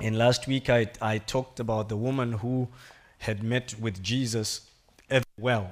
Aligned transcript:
And 0.00 0.18
last 0.18 0.46
week 0.46 0.68
I, 0.68 0.88
I 1.00 1.18
talked 1.18 1.58
about 1.58 1.88
the 1.88 1.96
woman 1.96 2.32
who 2.32 2.68
had 3.18 3.42
met 3.42 3.74
with 3.80 4.02
Jesus 4.02 4.68
at 5.10 5.22
the 5.22 5.42
well. 5.42 5.70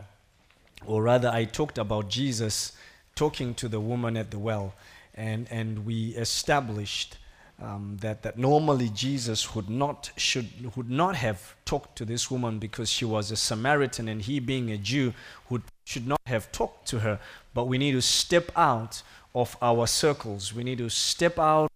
Or 0.87 1.03
rather, 1.03 1.29
I 1.29 1.45
talked 1.45 1.79
about 1.79 2.09
Jesus 2.09 2.73
talking 3.15 3.55
to 3.55 3.69
the 3.69 3.81
woman 3.81 4.17
at 4.17 4.31
the 4.31 4.39
well. 4.39 4.75
And, 5.15 5.47
and 5.51 5.87
we 5.87 6.09
established 6.11 7.19
um, 7.63 7.99
that, 8.01 8.23
that 8.23 8.37
normally 8.37 8.89
Jesus 8.89 9.55
would 9.55 9.71
not, 9.71 10.11
should, 10.17 10.77
would 10.77 10.91
not 10.91 11.17
have 11.17 11.55
talked 11.65 11.97
to 11.99 12.05
this 12.05 12.31
woman 12.31 12.59
because 12.59 12.91
she 12.91 13.05
was 13.05 13.31
a 13.31 13.37
Samaritan 13.37 14.09
and 14.09 14.23
he, 14.23 14.41
being 14.41 14.71
a 14.71 14.77
Jew, 14.77 15.15
would, 15.49 15.63
should 15.85 16.07
not 16.07 16.21
have 16.27 16.51
talked 16.51 16.89
to 16.89 17.01
her. 17.01 17.21
But 17.53 17.67
we 17.67 17.79
need 17.79 17.93
to 17.93 18.03
step 18.03 18.51
out 18.57 19.03
of 19.35 19.57
our 19.63 19.87
circles. 19.87 20.53
We 20.53 20.65
need 20.65 20.79
to 20.79 20.89
step 20.89 21.39
out 21.39 21.71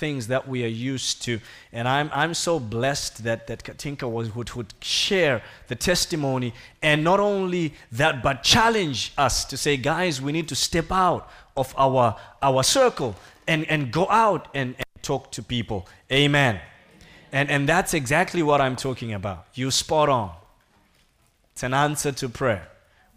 things 0.00 0.26
that 0.26 0.48
we 0.48 0.64
are 0.64 0.74
used 0.92 1.22
to. 1.22 1.38
And 1.72 1.86
I'm, 1.86 2.10
I'm 2.12 2.34
so 2.34 2.58
blessed 2.58 3.22
that, 3.24 3.46
that 3.46 3.62
Katinka 3.62 4.08
was, 4.08 4.34
would, 4.34 4.50
would 4.54 4.74
share 4.80 5.42
the 5.68 5.76
testimony 5.76 6.52
and 6.82 7.04
not 7.04 7.20
only 7.20 7.74
that, 7.92 8.22
but 8.22 8.42
challenge 8.42 9.12
us 9.16 9.44
to 9.44 9.56
say, 9.56 9.76
guys, 9.76 10.20
we 10.20 10.32
need 10.32 10.48
to 10.48 10.56
step 10.56 10.90
out 10.90 11.30
of 11.56 11.72
our, 11.76 12.16
our 12.42 12.62
circle 12.64 13.14
and, 13.46 13.64
and 13.70 13.92
go 13.92 14.08
out 14.08 14.48
and, 14.54 14.74
and 14.74 15.02
talk 15.02 15.30
to 15.32 15.42
people. 15.42 15.86
Amen. 16.10 16.60
And, 17.30 17.48
and 17.50 17.68
that's 17.68 17.94
exactly 17.94 18.42
what 18.42 18.60
I'm 18.60 18.76
talking 18.76 19.12
about. 19.12 19.46
You 19.54 19.70
spot 19.70 20.08
on. 20.08 20.32
It's 21.52 21.62
an 21.62 21.74
answer 21.74 22.10
to 22.12 22.28
prayer. 22.28 22.68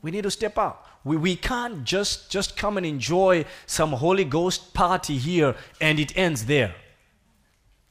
We 0.01 0.11
need 0.11 0.23
to 0.23 0.31
step 0.31 0.57
out. 0.57 0.85
We, 1.03 1.17
we 1.17 1.35
can't 1.35 1.83
just, 1.83 2.29
just 2.29 2.55
come 2.55 2.77
and 2.77 2.85
enjoy 2.85 3.45
some 3.65 3.91
Holy 3.91 4.23
Ghost 4.23 4.73
party 4.73 5.17
here 5.17 5.55
and 5.81 5.99
it 5.99 6.17
ends 6.17 6.45
there. 6.45 6.75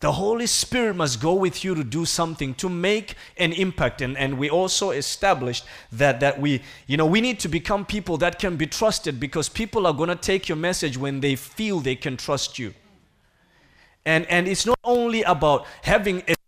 The 0.01 0.13
Holy 0.13 0.49
Spirit 0.49 0.97
must 0.97 1.21
go 1.21 1.33
with 1.35 1.63
you 1.63 1.77
to 1.77 1.85
do 1.85 2.05
something, 2.05 2.55
to 2.55 2.69
make 2.69 3.15
an 3.37 3.53
impact. 3.53 4.01
And, 4.01 4.19
and 4.19 4.37
we 4.37 4.51
also 4.51 4.91
established 4.91 5.65
that, 5.93 6.19
that 6.19 6.41
we, 6.41 6.61
you 6.89 6.97
know, 6.97 7.07
we 7.07 7.21
need 7.21 7.39
to 7.41 7.49
become 7.49 7.87
people 7.87 8.17
that 8.17 8.41
can 8.41 8.57
be 8.57 8.67
trusted 8.67 9.21
because 9.21 9.49
people 9.49 9.87
are 9.87 9.93
going 9.93 10.09
to 10.09 10.17
take 10.17 10.49
your 10.49 10.57
message 10.57 10.99
when 10.99 11.21
they 11.21 11.37
feel 11.37 11.79
they 11.79 11.95
can 11.95 12.17
trust 12.17 12.59
you. 12.59 12.75
And, 14.05 14.27
and 14.27 14.49
it's 14.49 14.67
not 14.67 14.79
only 14.83 15.23
about 15.23 15.67
having 15.83 16.17
established 16.17 16.42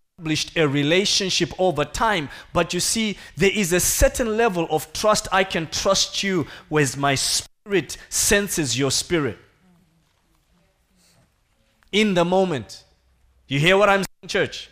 a 0.57 0.67
relationship 0.67 1.53
over 1.59 1.85
time, 1.85 2.29
but 2.53 2.75
you 2.75 2.81
see, 2.81 3.17
there 3.37 3.51
is 3.53 3.73
a 3.73 3.81
certain 3.81 4.37
level 4.37 4.67
of 4.71 4.93
trust. 4.93 5.29
I 5.33 5.45
can 5.45 5.69
trust 5.69 6.23
you 6.23 6.47
whereas 6.69 6.97
my 6.97 7.15
spirit 7.15 7.97
senses 8.09 8.79
your 8.79 8.91
spirit. 8.91 9.39
In 11.93 12.15
the 12.15 12.25
moment. 12.25 12.85
You 13.47 13.61
hear 13.61 13.77
what 13.77 13.89
I'm 13.89 14.03
saying, 14.03 14.29
church? 14.29 14.71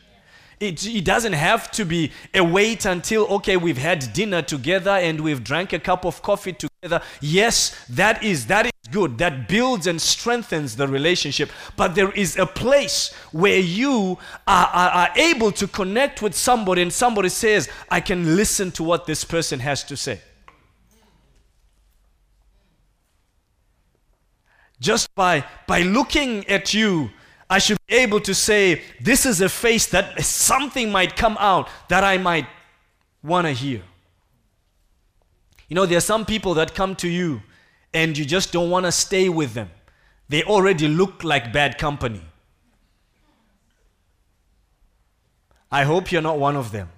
It, 0.59 0.86
it 0.86 1.05
doesn't 1.05 1.33
have 1.33 1.70
to 1.72 1.84
be 1.84 2.12
a 2.34 2.42
wait 2.42 2.84
until, 2.84 3.27
okay, 3.27 3.56
we've 3.56 3.78
had 3.78 4.12
dinner 4.12 4.42
together 4.42 4.91
and 4.91 5.20
we've 5.20 5.42
drank 5.42 5.72
a 5.72 5.78
cup 5.78 6.05
of 6.05 6.22
coffee 6.22 6.53
together. 6.53 6.72
Yes, 7.20 7.77
that 7.91 8.25
is, 8.25 8.47
that 8.47 8.66
is 8.66 8.72
good. 8.91 9.19
That 9.19 9.48
builds 9.48 9.86
and 9.86 10.00
strengthens 10.00 10.75
the 10.75 10.88
relationship. 10.88 11.50
But 11.77 11.94
there 11.94 12.11
is 12.11 12.36
a 12.36 12.47
place 12.47 13.12
where 13.30 13.58
you 13.58 14.19
are, 14.47 14.66
are, 14.66 14.91
are 14.91 15.08
able 15.16 15.53
to 15.53 15.69
connect 15.69 16.22
with 16.22 16.34
somebody 16.34 16.83
and 16.83 16.92
somebody 16.92 17.28
says, 17.28 17.69
I 17.88 18.00
can 18.00 18.36
listen 18.36 18.72
to 18.72 18.83
what 18.83 19.06
this 19.06 19.22
person 19.22 19.60
has 19.60 19.84
to 19.84 19.97
say. 19.97 20.20
Just 24.80 25.14
by, 25.14 25.44
by 25.69 25.83
looking 25.83 26.44
at 26.48 26.75
you, 26.75 27.10
I 27.48 27.58
should 27.58 27.78
be 27.86 27.94
able 27.94 28.19
to 28.22 28.34
say, 28.34 28.83
This 29.00 29.25
is 29.25 29.41
a 29.41 29.48
face 29.48 29.86
that 29.88 30.20
something 30.25 30.91
might 30.91 31.14
come 31.14 31.36
out 31.38 31.69
that 31.88 32.03
I 32.03 32.19
might 32.19 32.47
want 33.22 33.47
to 33.47 33.53
hear. 33.53 33.83
You 35.73 35.75
know, 35.75 35.87
there 35.87 35.97
are 35.97 36.03
some 36.03 36.27
people 36.27 36.53
that 36.53 36.75
come 36.75 36.94
to 36.97 37.09
you 37.09 37.41
and 37.94 38.19
you 38.19 38.27
just 38.27 38.53
don't 38.53 38.69
want 38.69 38.84
to 38.84 38.93
stay 38.93 39.31
with 39.31 39.55
them. 39.55 39.71
They 40.28 40.43
already 40.43 40.87
look 40.87 41.25
like 41.25 41.50
bad 41.50 41.78
company. 41.78 42.21
I 45.71 45.84
hope 45.84 46.12
you're 46.12 46.21
not 46.21 46.38
one 46.38 46.56
of 46.56 46.72
them. 46.72 46.91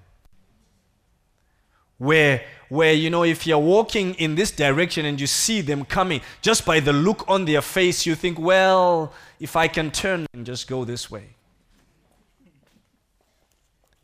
Where, 1.99 2.43
where, 2.69 2.93
you 2.93 3.11
know, 3.11 3.23
if 3.23 3.47
you're 3.47 3.59
walking 3.59 4.15
in 4.15 4.35
this 4.35 4.51
direction 4.51 5.07
and 5.07 5.21
you 5.21 5.29
see 5.29 5.61
them 5.61 5.85
coming, 5.85 6.21
just 6.43 6.67
by 6.67 6.81
the 6.81 6.93
look 6.93 7.25
on 7.29 7.45
their 7.45 7.63
face, 7.63 8.05
you 8.05 8.17
think, 8.17 8.41
well, 8.41 9.13
if 9.39 9.55
I 9.55 9.69
can 9.69 9.93
turn 9.93 10.27
and 10.35 10.45
just 10.45 10.67
go 10.67 10.85
this 10.85 11.09
way. 11.09 11.37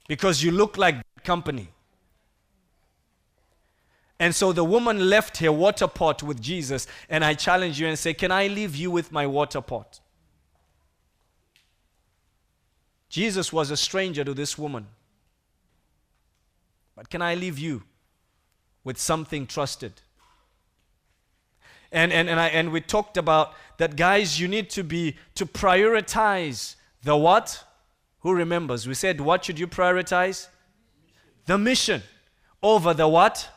Because 0.06 0.44
you 0.44 0.52
look 0.52 0.78
like 0.78 0.94
company. 1.24 1.70
And 4.20 4.34
so 4.34 4.52
the 4.52 4.62
woman 4.62 5.08
left 5.08 5.38
her 5.38 5.50
water 5.50 5.88
pot 5.88 6.22
with 6.22 6.42
Jesus, 6.42 6.86
and 7.08 7.24
I 7.24 7.32
challenge 7.32 7.80
you 7.80 7.86
and 7.86 7.98
say, 7.98 8.12
Can 8.12 8.30
I 8.30 8.48
leave 8.48 8.76
you 8.76 8.90
with 8.90 9.10
my 9.10 9.26
water 9.26 9.62
pot? 9.62 9.98
Jesus 13.08 13.50
was 13.50 13.70
a 13.70 13.78
stranger 13.78 14.22
to 14.22 14.34
this 14.34 14.58
woman. 14.58 14.86
But 16.94 17.08
can 17.08 17.22
I 17.22 17.34
leave 17.34 17.58
you 17.58 17.82
with 18.84 18.98
something 18.98 19.46
trusted? 19.46 19.94
And, 21.90 22.12
and, 22.12 22.28
and, 22.28 22.38
I, 22.38 22.48
and 22.48 22.72
we 22.72 22.82
talked 22.82 23.16
about 23.16 23.54
that, 23.78 23.96
guys, 23.96 24.38
you 24.38 24.48
need 24.48 24.68
to 24.70 24.84
be, 24.84 25.16
to 25.34 25.46
prioritize 25.46 26.76
the 27.02 27.16
what? 27.16 27.64
Who 28.20 28.34
remembers? 28.34 28.86
We 28.86 28.94
said, 28.94 29.22
what 29.22 29.46
should 29.46 29.58
you 29.58 29.66
prioritize? 29.66 30.48
The 31.46 31.56
mission 31.56 32.02
over 32.62 32.92
the 32.92 33.08
what? 33.08 33.48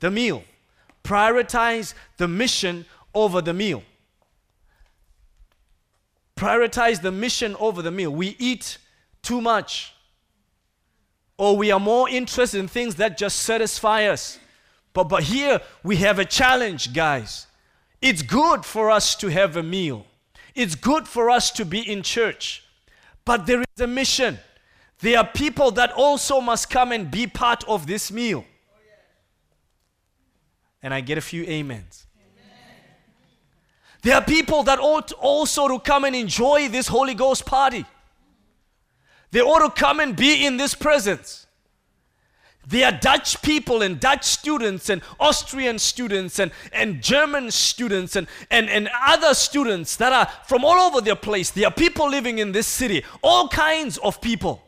The 0.00 0.10
meal. 0.10 0.42
Prioritize 1.04 1.94
the 2.16 2.28
mission 2.28 2.84
over 3.14 3.40
the 3.40 3.54
meal. 3.54 3.82
Prioritize 6.36 7.00
the 7.00 7.12
mission 7.12 7.56
over 7.58 7.80
the 7.80 7.90
meal. 7.90 8.10
We 8.10 8.36
eat 8.38 8.78
too 9.22 9.40
much. 9.40 9.94
Or 11.38 11.56
we 11.56 11.70
are 11.70 11.80
more 11.80 12.08
interested 12.08 12.58
in 12.58 12.68
things 12.68 12.96
that 12.96 13.18
just 13.18 13.40
satisfy 13.40 14.06
us. 14.06 14.38
But, 14.92 15.04
but 15.04 15.24
here 15.24 15.60
we 15.82 15.96
have 15.96 16.18
a 16.18 16.24
challenge, 16.24 16.94
guys. 16.94 17.46
It's 18.00 18.22
good 18.22 18.64
for 18.64 18.90
us 18.90 19.14
to 19.16 19.28
have 19.28 19.56
a 19.56 19.62
meal, 19.62 20.06
it's 20.54 20.74
good 20.74 21.06
for 21.06 21.30
us 21.30 21.50
to 21.52 21.64
be 21.64 21.80
in 21.80 22.02
church. 22.02 22.64
But 23.24 23.46
there 23.46 23.60
is 23.60 23.80
a 23.80 23.86
mission. 23.86 24.38
There 25.00 25.18
are 25.18 25.26
people 25.26 25.72
that 25.72 25.92
also 25.92 26.40
must 26.40 26.70
come 26.70 26.92
and 26.92 27.10
be 27.10 27.26
part 27.26 27.64
of 27.64 27.86
this 27.86 28.10
meal. 28.10 28.44
And 30.86 30.94
I 30.94 31.00
get 31.00 31.18
a 31.18 31.20
few 31.20 31.42
amens. 31.42 32.06
Amen. 32.16 32.52
There 34.02 34.14
are 34.14 34.22
people 34.22 34.62
that 34.62 34.78
ought 34.78 35.10
also 35.10 35.66
to 35.66 35.80
come 35.80 36.04
and 36.04 36.14
enjoy 36.14 36.68
this 36.68 36.86
Holy 36.86 37.14
Ghost 37.14 37.44
party. 37.44 37.84
They 39.32 39.40
ought 39.40 39.66
to 39.66 39.82
come 39.82 39.98
and 39.98 40.14
be 40.14 40.46
in 40.46 40.58
this 40.58 40.76
presence. 40.76 41.48
There 42.68 42.86
are 42.86 42.92
Dutch 42.92 43.42
people 43.42 43.82
and 43.82 43.98
Dutch 43.98 44.22
students 44.22 44.88
and 44.88 45.02
Austrian 45.18 45.80
students 45.80 46.38
and, 46.38 46.52
and 46.72 47.02
German 47.02 47.50
students 47.50 48.14
and, 48.14 48.28
and, 48.48 48.70
and 48.70 48.88
other 49.04 49.34
students 49.34 49.96
that 49.96 50.12
are 50.12 50.32
from 50.46 50.64
all 50.64 50.78
over 50.78 51.00
the 51.00 51.16
place. 51.16 51.50
There 51.50 51.66
are 51.66 51.72
people 51.72 52.08
living 52.08 52.38
in 52.38 52.52
this 52.52 52.68
city, 52.68 53.04
all 53.24 53.48
kinds 53.48 53.98
of 53.98 54.20
people. 54.20 54.62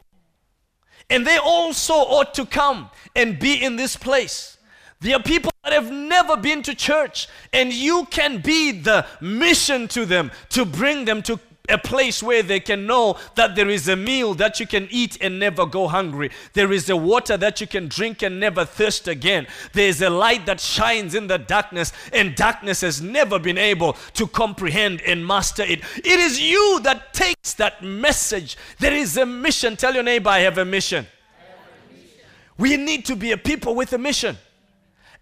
And 1.08 1.24
they 1.24 1.38
also 1.38 1.94
ought 1.94 2.34
to 2.34 2.44
come 2.44 2.90
and 3.14 3.38
be 3.38 3.62
in 3.62 3.76
this 3.76 3.94
place. 3.94 4.57
There 5.00 5.14
are 5.14 5.22
people 5.22 5.52
that 5.62 5.72
have 5.72 5.92
never 5.92 6.36
been 6.36 6.62
to 6.64 6.74
church, 6.74 7.28
and 7.52 7.72
you 7.72 8.06
can 8.10 8.40
be 8.40 8.72
the 8.72 9.06
mission 9.20 9.86
to 9.88 10.04
them 10.04 10.32
to 10.50 10.64
bring 10.64 11.04
them 11.04 11.22
to 11.22 11.38
a 11.68 11.78
place 11.78 12.22
where 12.22 12.42
they 12.42 12.60
can 12.60 12.86
know 12.86 13.18
that 13.34 13.54
there 13.54 13.68
is 13.68 13.88
a 13.88 13.94
meal 13.94 14.34
that 14.34 14.58
you 14.58 14.66
can 14.66 14.88
eat 14.90 15.18
and 15.20 15.38
never 15.38 15.66
go 15.66 15.86
hungry. 15.86 16.30
There 16.54 16.72
is 16.72 16.88
a 16.88 16.96
water 16.96 17.36
that 17.36 17.60
you 17.60 17.66
can 17.66 17.88
drink 17.88 18.22
and 18.22 18.40
never 18.40 18.64
thirst 18.64 19.06
again. 19.06 19.46
There 19.74 19.86
is 19.86 20.00
a 20.00 20.10
light 20.10 20.46
that 20.46 20.60
shines 20.60 21.14
in 21.14 21.26
the 21.26 21.38
darkness, 21.38 21.92
and 22.12 22.34
darkness 22.34 22.80
has 22.80 23.02
never 23.02 23.38
been 23.38 23.58
able 23.58 23.92
to 24.14 24.26
comprehend 24.26 25.02
and 25.02 25.26
master 25.26 25.62
it. 25.62 25.80
It 25.96 26.06
is 26.06 26.40
you 26.40 26.80
that 26.84 27.12
takes 27.12 27.52
that 27.54 27.84
message. 27.84 28.56
There 28.78 28.94
is 28.94 29.16
a 29.16 29.26
mission. 29.26 29.76
Tell 29.76 29.94
your 29.94 30.02
neighbor, 30.02 30.30
I 30.30 30.40
have 30.40 30.58
a 30.58 30.64
mission. 30.64 31.06
Have 31.38 31.50
a 31.90 31.94
mission. 31.94 32.24
We 32.56 32.76
need 32.76 33.04
to 33.06 33.14
be 33.14 33.32
a 33.32 33.36
people 33.36 33.74
with 33.74 33.92
a 33.92 33.98
mission. 33.98 34.38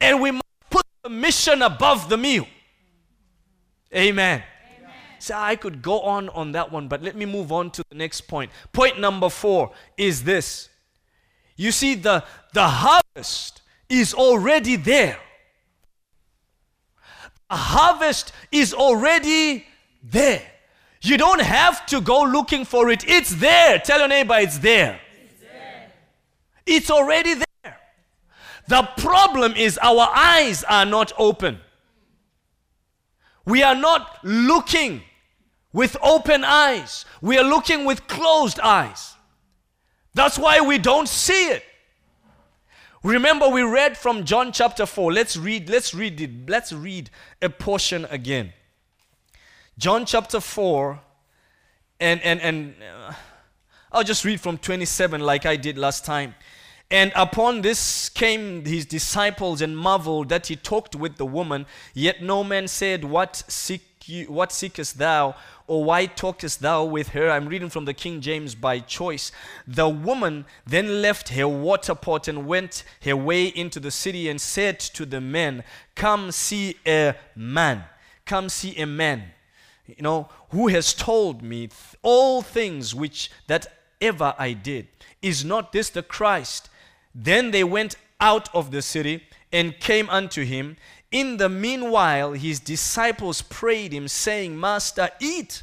And 0.01 0.21
we 0.21 0.31
must 0.31 0.45
put 0.71 0.85
the 1.03 1.11
mission 1.11 1.63
above 1.63 2.09
the 2.09 2.17
meal. 2.17 2.47
Amen. 3.95 4.43
Amen. 4.79 4.91
So 5.19 5.37
I 5.37 5.57
could 5.57 5.83
go 5.83 6.01
on 6.01 6.29
on 6.31 6.53
that 6.53 6.71
one, 6.71 6.89
but 6.89 7.03
let 7.03 7.17
me 7.17 7.25
move 7.25 7.53
on 7.53 7.71
to 7.73 7.83
the 7.89 7.97
next 7.97 8.23
point. 8.23 8.51
Point 8.73 9.01
number 9.01 9.29
four 9.29 9.73
is 9.97 10.25
this. 10.25 10.69
You 11.57 11.73
see, 11.73 11.95
the, 11.95 12.23
the 12.53 12.67
harvest 12.67 13.63
is 13.89 14.13
already 14.13 14.77
there. 14.77 15.19
The 17.49 17.57
harvest 17.57 18.33
is 18.53 18.75
already 18.75 19.65
there. 20.03 20.43
You 21.01 21.17
don't 21.17 21.41
have 21.41 21.87
to 21.87 22.01
go 22.01 22.23
looking 22.23 22.65
for 22.65 22.91
it. 22.91 23.09
It's 23.09 23.35
there. 23.37 23.79
Tell 23.79 24.01
your 24.01 24.09
neighbor 24.09 24.35
it's 24.39 24.59
there. 24.59 25.01
It's, 25.25 25.41
there. 25.41 25.93
it's 26.67 26.91
already 26.91 27.35
there. 27.35 27.46
The 28.69 28.83
problem 28.97 29.55
is 29.55 29.79
our 29.79 30.09
eyes 30.13 30.65
are 30.65 30.87
not 30.87 31.13
open. 31.19 31.61
We 33.45 33.63
are 33.63 33.77
not 33.77 34.19
looking 34.25 35.03
with 35.73 35.97
open 36.03 36.43
eyes. 36.43 37.05
We 37.21 37.39
are 37.39 37.45
looking 37.45 37.85
with 37.85 38.09
closed 38.09 38.59
eyes. 38.61 39.15
That's 40.15 40.39
why 40.39 40.61
we 40.61 40.79
don't 40.79 41.09
see 41.09 41.51
it. 41.51 41.63
Remember 43.03 43.49
we 43.49 43.63
read 43.63 43.97
from 43.97 44.25
John 44.25 44.51
chapter 44.51 44.85
4. 44.85 45.13
Let's 45.13 45.37
read 45.37 45.69
let's 45.69 45.95
read 45.95 46.21
it. 46.21 46.49
Let's 46.49 46.73
read 46.73 47.11
a 47.41 47.49
portion 47.49 48.05
again. 48.07 48.53
John 49.79 50.07
chapter 50.07 50.41
4 50.41 50.99
and 52.01 52.21
and 52.23 52.41
and 52.41 52.75
uh, 52.83 53.13
I'll 53.93 54.03
just 54.03 54.25
read 54.25 54.41
from 54.41 54.59
27 54.59 55.21
like 55.21 55.47
I 55.47 55.57
did 55.57 55.79
last 55.79 56.05
time. 56.05 56.35
And 56.91 57.13
upon 57.17 57.63
this 57.63 58.09
came 58.09 58.65
his 58.65 58.87
disciples 58.87 59.61
and 59.61 59.77
marveled 59.77 60.29
that 60.29 60.47
he 60.47 60.57
talked 60.57 60.95
with 60.95 61.17
the 61.17 61.27
woman, 61.27 61.67
yet 61.95 62.23
no 62.23 62.45
man 62.45 62.69
said, 62.69 63.05
What 63.05 63.43
seek 63.49 63.83
you, 64.09 64.27
what 64.27 64.53
seekest 64.53 64.99
thou? 64.99 65.35
Or 65.67 65.83
why 65.83 66.07
talkest 66.07 66.61
thou 66.61 66.85
with 66.85 67.09
her? 67.09 67.29
I'm 67.29 67.49
reading 67.49 67.71
from 67.71 67.87
the 67.87 67.95
King 67.95 68.21
James 68.21 68.55
by 68.55 68.79
choice. 68.79 69.33
The 69.67 69.89
woman 69.89 70.45
then 70.65 71.03
left 71.03 71.31
her 71.31 71.49
water 71.49 71.97
pot 71.97 72.29
and 72.29 72.47
went 72.47 72.85
her 73.03 73.17
way 73.17 73.47
into 73.47 73.81
the 73.81 73.91
city 73.91 74.29
and 74.29 74.41
said 74.41 74.79
to 74.79 75.05
the 75.05 75.21
men, 75.21 75.65
Come 75.97 76.31
see 76.31 76.77
a 76.87 77.15
man. 77.35 77.83
Come 78.27 78.49
see 78.49 78.77
a 78.77 78.87
man. 78.87 79.25
You 79.87 80.03
know, 80.03 80.29
who 80.51 80.69
has 80.69 80.95
told 80.95 81.43
me 81.43 81.69
all 82.03 82.43
things 82.43 82.95
which 82.95 83.33
that 83.49 83.67
ever 84.01 84.35
I 84.39 84.53
did. 84.53 84.87
Is 85.21 85.45
not 85.45 85.73
this 85.73 85.91
the 85.91 86.03
Christ? 86.05 86.69
Then 87.19 87.51
they 87.51 87.65
went 87.65 87.97
out 88.21 88.55
of 88.55 88.71
the 88.71 88.83
city 88.83 89.25
and 89.51 89.81
came 89.81 90.11
unto 90.11 90.45
him. 90.45 90.77
In 91.11 91.39
the 91.39 91.49
meanwhile, 91.49 92.33
his 92.33 92.61
disciples 92.61 93.41
prayed 93.41 93.93
him, 93.93 94.07
saying, 94.07 94.61
Master, 94.61 95.09
eat. 95.19 95.63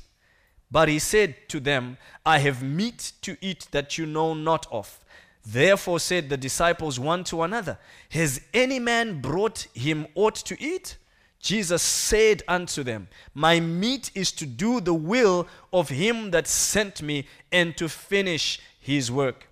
But 0.72 0.90
he 0.90 0.98
said 0.98 1.36
to 1.50 1.60
them, 1.60 1.98
I 2.26 2.40
have 2.40 2.64
meat 2.64 3.12
to 3.22 3.38
eat 3.40 3.68
that 3.70 4.00
you 4.00 4.08
know 4.08 4.34
not 4.34 4.66
of. 4.72 5.00
Therefore 5.46 6.00
said 6.00 6.30
the 6.30 6.38
disciples 6.38 7.00
one 7.00 7.24
to 7.26 7.44
another, 7.44 7.78
Has 8.10 8.42
any 8.52 8.80
man 8.80 9.22
brought 9.22 9.68
him 9.76 10.08
aught 10.16 10.36
to 10.36 10.60
eat? 10.60 10.98
Jesus 11.40 11.84
said 11.84 12.42
unto 12.48 12.82
them, 12.82 13.10
My 13.36 13.60
meat 13.60 14.10
is 14.16 14.32
to 14.32 14.48
do 14.48 14.82
the 14.82 14.94
will 14.94 15.48
of 15.72 15.90
him 15.90 16.32
that 16.32 16.48
sent 16.48 17.04
me 17.04 17.28
and 17.52 17.78
to 17.78 17.88
finish 17.88 18.60
his 18.80 19.12
work. 19.12 19.50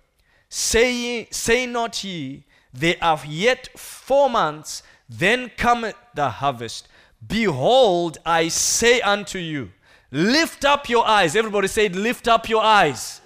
Say, 0.54 1.28
say 1.30 1.64
not 1.64 2.04
ye, 2.04 2.44
there 2.74 2.96
are 3.00 3.18
yet 3.26 3.70
four 3.74 4.28
months, 4.28 4.82
then 5.08 5.50
cometh 5.56 5.94
the 6.14 6.28
harvest. 6.28 6.88
Behold, 7.26 8.18
I 8.26 8.48
say 8.48 9.00
unto 9.00 9.38
you, 9.38 9.70
lift 10.10 10.66
up 10.66 10.90
your 10.90 11.08
eyes. 11.08 11.36
Everybody 11.36 11.68
say, 11.68 11.88
lift 11.88 12.28
up 12.28 12.50
your 12.50 12.62
eyes. 12.62 13.22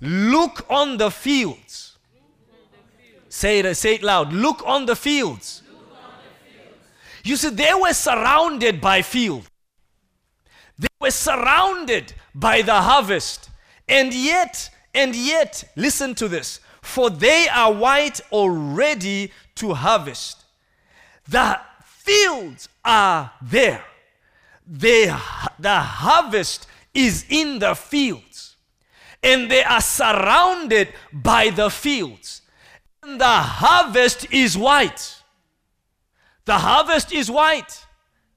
Look 0.00 0.66
on 0.68 0.96
the 0.96 1.12
fields. 1.12 1.96
Say 3.28 3.60
it, 3.60 3.76
say 3.76 3.94
it 3.94 4.02
loud. 4.02 4.32
Look 4.32 4.66
on 4.66 4.86
the 4.86 4.96
fields. 4.96 5.62
You 7.22 7.36
see, 7.36 7.50
they 7.50 7.72
were 7.72 7.94
surrounded 7.94 8.80
by 8.80 9.02
field. 9.02 9.48
They 10.76 10.88
were 11.00 11.12
surrounded 11.12 12.14
by 12.34 12.62
the 12.62 12.80
harvest. 12.80 13.48
And 13.88 14.12
yet, 14.12 14.68
and 14.94 15.14
yet, 15.14 15.64
listen 15.76 16.14
to 16.16 16.28
this 16.28 16.60
for 16.82 17.08
they 17.08 17.48
are 17.48 17.72
white 17.72 18.20
already 18.32 19.32
to 19.54 19.72
harvest. 19.72 20.44
The 21.28 21.58
fields 21.84 22.68
are 22.84 23.30
there. 23.40 23.84
They, 24.66 25.06
the 25.58 25.78
harvest 25.78 26.66
is 26.92 27.24
in 27.30 27.60
the 27.60 27.74
fields. 27.74 28.56
And 29.22 29.48
they 29.48 29.62
are 29.62 29.80
surrounded 29.80 30.88
by 31.12 31.50
the 31.50 31.70
fields. 31.70 32.42
And 33.02 33.20
the 33.20 33.24
harvest 33.24 34.32
is 34.32 34.58
white. 34.58 35.22
The 36.44 36.58
harvest 36.58 37.12
is 37.12 37.30
white. 37.30 37.86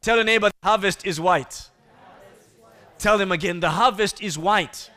Tell 0.01 0.19
a 0.19 0.23
neighbor, 0.23 0.49
the 0.49 0.67
harvest 0.67 1.05
is 1.05 1.19
white. 1.19 1.43
Harvest 1.43 2.47
is 2.47 2.61
white. 2.61 2.99
Tell 2.99 3.17
them 3.17 3.31
again, 3.31 3.59
the 3.59 3.71
harvest 3.71 4.21
is 4.21 4.37
white. 4.37 4.91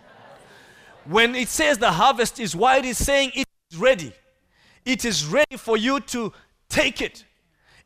When 1.09 1.35
it 1.35 1.49
says 1.49 1.79
the 1.79 1.93
harvest 1.93 2.39
is 2.39 2.55
white, 2.55 2.85
it's 2.85 2.99
saying 2.99 3.33
it 3.35 3.47
is 3.71 3.79
ready. 3.79 4.13
It 4.85 5.07
is 5.07 5.25
ready 5.25 5.57
for 5.57 5.79
you 5.79 6.01
to 6.01 6.35
take 6.69 7.01
it. 7.01 7.25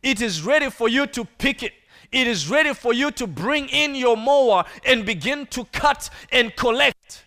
It 0.03 0.21
is 0.21 0.43
ready 0.43 0.71
for 0.71 0.89
you 0.89 1.07
to 1.07 1.25
pick 1.39 1.63
it. 1.63 1.73
It 2.11 2.27
is 2.27 2.51
ready 2.51 2.75
for 2.75 2.93
you 2.93 3.13
to 3.13 3.29
bring 3.29 3.69
in 3.69 3.95
your 3.95 4.17
mower 4.17 4.65
and 4.85 5.07
begin 5.07 5.47
to 5.47 5.65
cut 5.67 6.11
and 6.33 6.55
collect. 6.57 7.25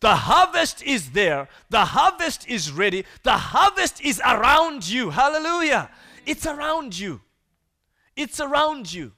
The 0.00 0.14
harvest 0.14 0.82
is 0.82 1.12
there. 1.12 1.48
The 1.70 1.86
harvest 1.86 2.46
is 2.46 2.70
ready. 2.70 3.06
The 3.22 3.32
harvest 3.32 4.04
is 4.04 4.20
around 4.24 4.86
you. 4.88 5.08
Hallelujah. 5.08 5.90
It's 6.26 6.46
around 6.46 6.98
you. 6.98 7.22
It's 8.14 8.40
around 8.40 8.92
you. 8.92 9.12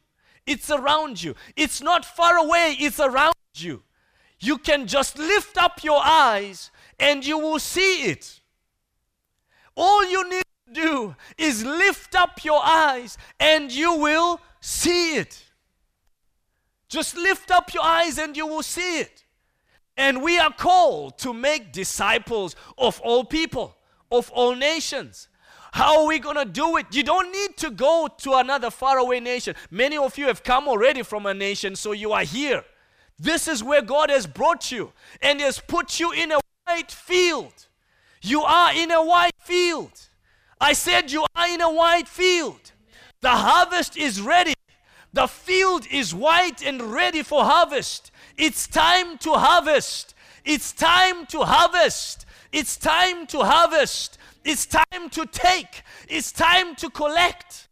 It's 0.46 0.70
around 0.70 1.20
you. 1.20 1.34
It's 1.56 1.82
not 1.82 2.04
far 2.04 2.36
away. 2.36 2.76
It's 2.78 3.00
around 3.00 3.34
you. 3.56 3.82
You 4.42 4.58
can 4.58 4.88
just 4.88 5.16
lift 5.18 5.56
up 5.56 5.84
your 5.84 6.00
eyes 6.02 6.72
and 6.98 7.24
you 7.24 7.38
will 7.38 7.60
see 7.60 8.02
it. 8.06 8.40
All 9.76 10.04
you 10.04 10.28
need 10.28 10.42
to 10.66 10.74
do 10.74 11.16
is 11.38 11.64
lift 11.64 12.16
up 12.16 12.44
your 12.44 12.60
eyes 12.60 13.16
and 13.38 13.70
you 13.70 13.94
will 13.94 14.40
see 14.60 15.14
it. 15.14 15.44
Just 16.88 17.16
lift 17.16 17.52
up 17.52 17.72
your 17.72 17.84
eyes 17.84 18.18
and 18.18 18.36
you 18.36 18.48
will 18.48 18.64
see 18.64 18.98
it. 18.98 19.24
And 19.96 20.22
we 20.22 20.38
are 20.38 20.52
called 20.52 21.18
to 21.18 21.32
make 21.32 21.70
disciples 21.70 22.56
of 22.76 23.00
all 23.02 23.24
people, 23.24 23.76
of 24.10 24.28
all 24.32 24.56
nations. 24.56 25.28
How 25.72 26.00
are 26.00 26.06
we 26.08 26.18
going 26.18 26.36
to 26.36 26.44
do 26.44 26.78
it? 26.78 26.86
You 26.90 27.04
don't 27.04 27.30
need 27.30 27.56
to 27.58 27.70
go 27.70 28.08
to 28.18 28.32
another 28.34 28.72
faraway 28.72 29.20
nation. 29.20 29.54
Many 29.70 29.96
of 29.96 30.18
you 30.18 30.26
have 30.26 30.42
come 30.42 30.66
already 30.66 31.04
from 31.04 31.26
a 31.26 31.32
nation, 31.32 31.76
so 31.76 31.92
you 31.92 32.10
are 32.10 32.24
here. 32.24 32.64
This 33.22 33.46
is 33.46 33.62
where 33.62 33.82
God 33.82 34.10
has 34.10 34.26
brought 34.26 34.72
you 34.72 34.92
and 35.20 35.40
has 35.40 35.60
put 35.60 36.00
you 36.00 36.10
in 36.10 36.32
a 36.32 36.40
white 36.66 36.90
field. 36.90 37.54
You 38.20 38.42
are 38.42 38.74
in 38.74 38.90
a 38.90 39.00
white 39.04 39.36
field. 39.38 39.92
I 40.60 40.72
said 40.72 41.12
you 41.12 41.24
are 41.36 41.48
in 41.48 41.60
a 41.60 41.72
white 41.72 42.08
field. 42.08 42.72
The 43.20 43.30
harvest 43.30 43.96
is 43.96 44.20
ready. 44.20 44.54
The 45.12 45.28
field 45.28 45.86
is 45.88 46.12
white 46.12 46.66
and 46.66 46.82
ready 46.82 47.22
for 47.22 47.44
harvest. 47.44 48.10
It's 48.36 48.66
time 48.66 49.18
to 49.18 49.34
harvest. 49.34 50.14
It's 50.44 50.72
time 50.72 51.24
to 51.26 51.42
harvest. 51.42 52.26
It's 52.50 52.76
time 52.76 53.28
to 53.28 53.44
harvest. 53.44 54.18
It's 54.44 54.66
time 54.66 55.10
to 55.10 55.26
take. 55.26 55.84
It's 56.08 56.32
time 56.32 56.74
to 56.74 56.90
collect. 56.90 57.68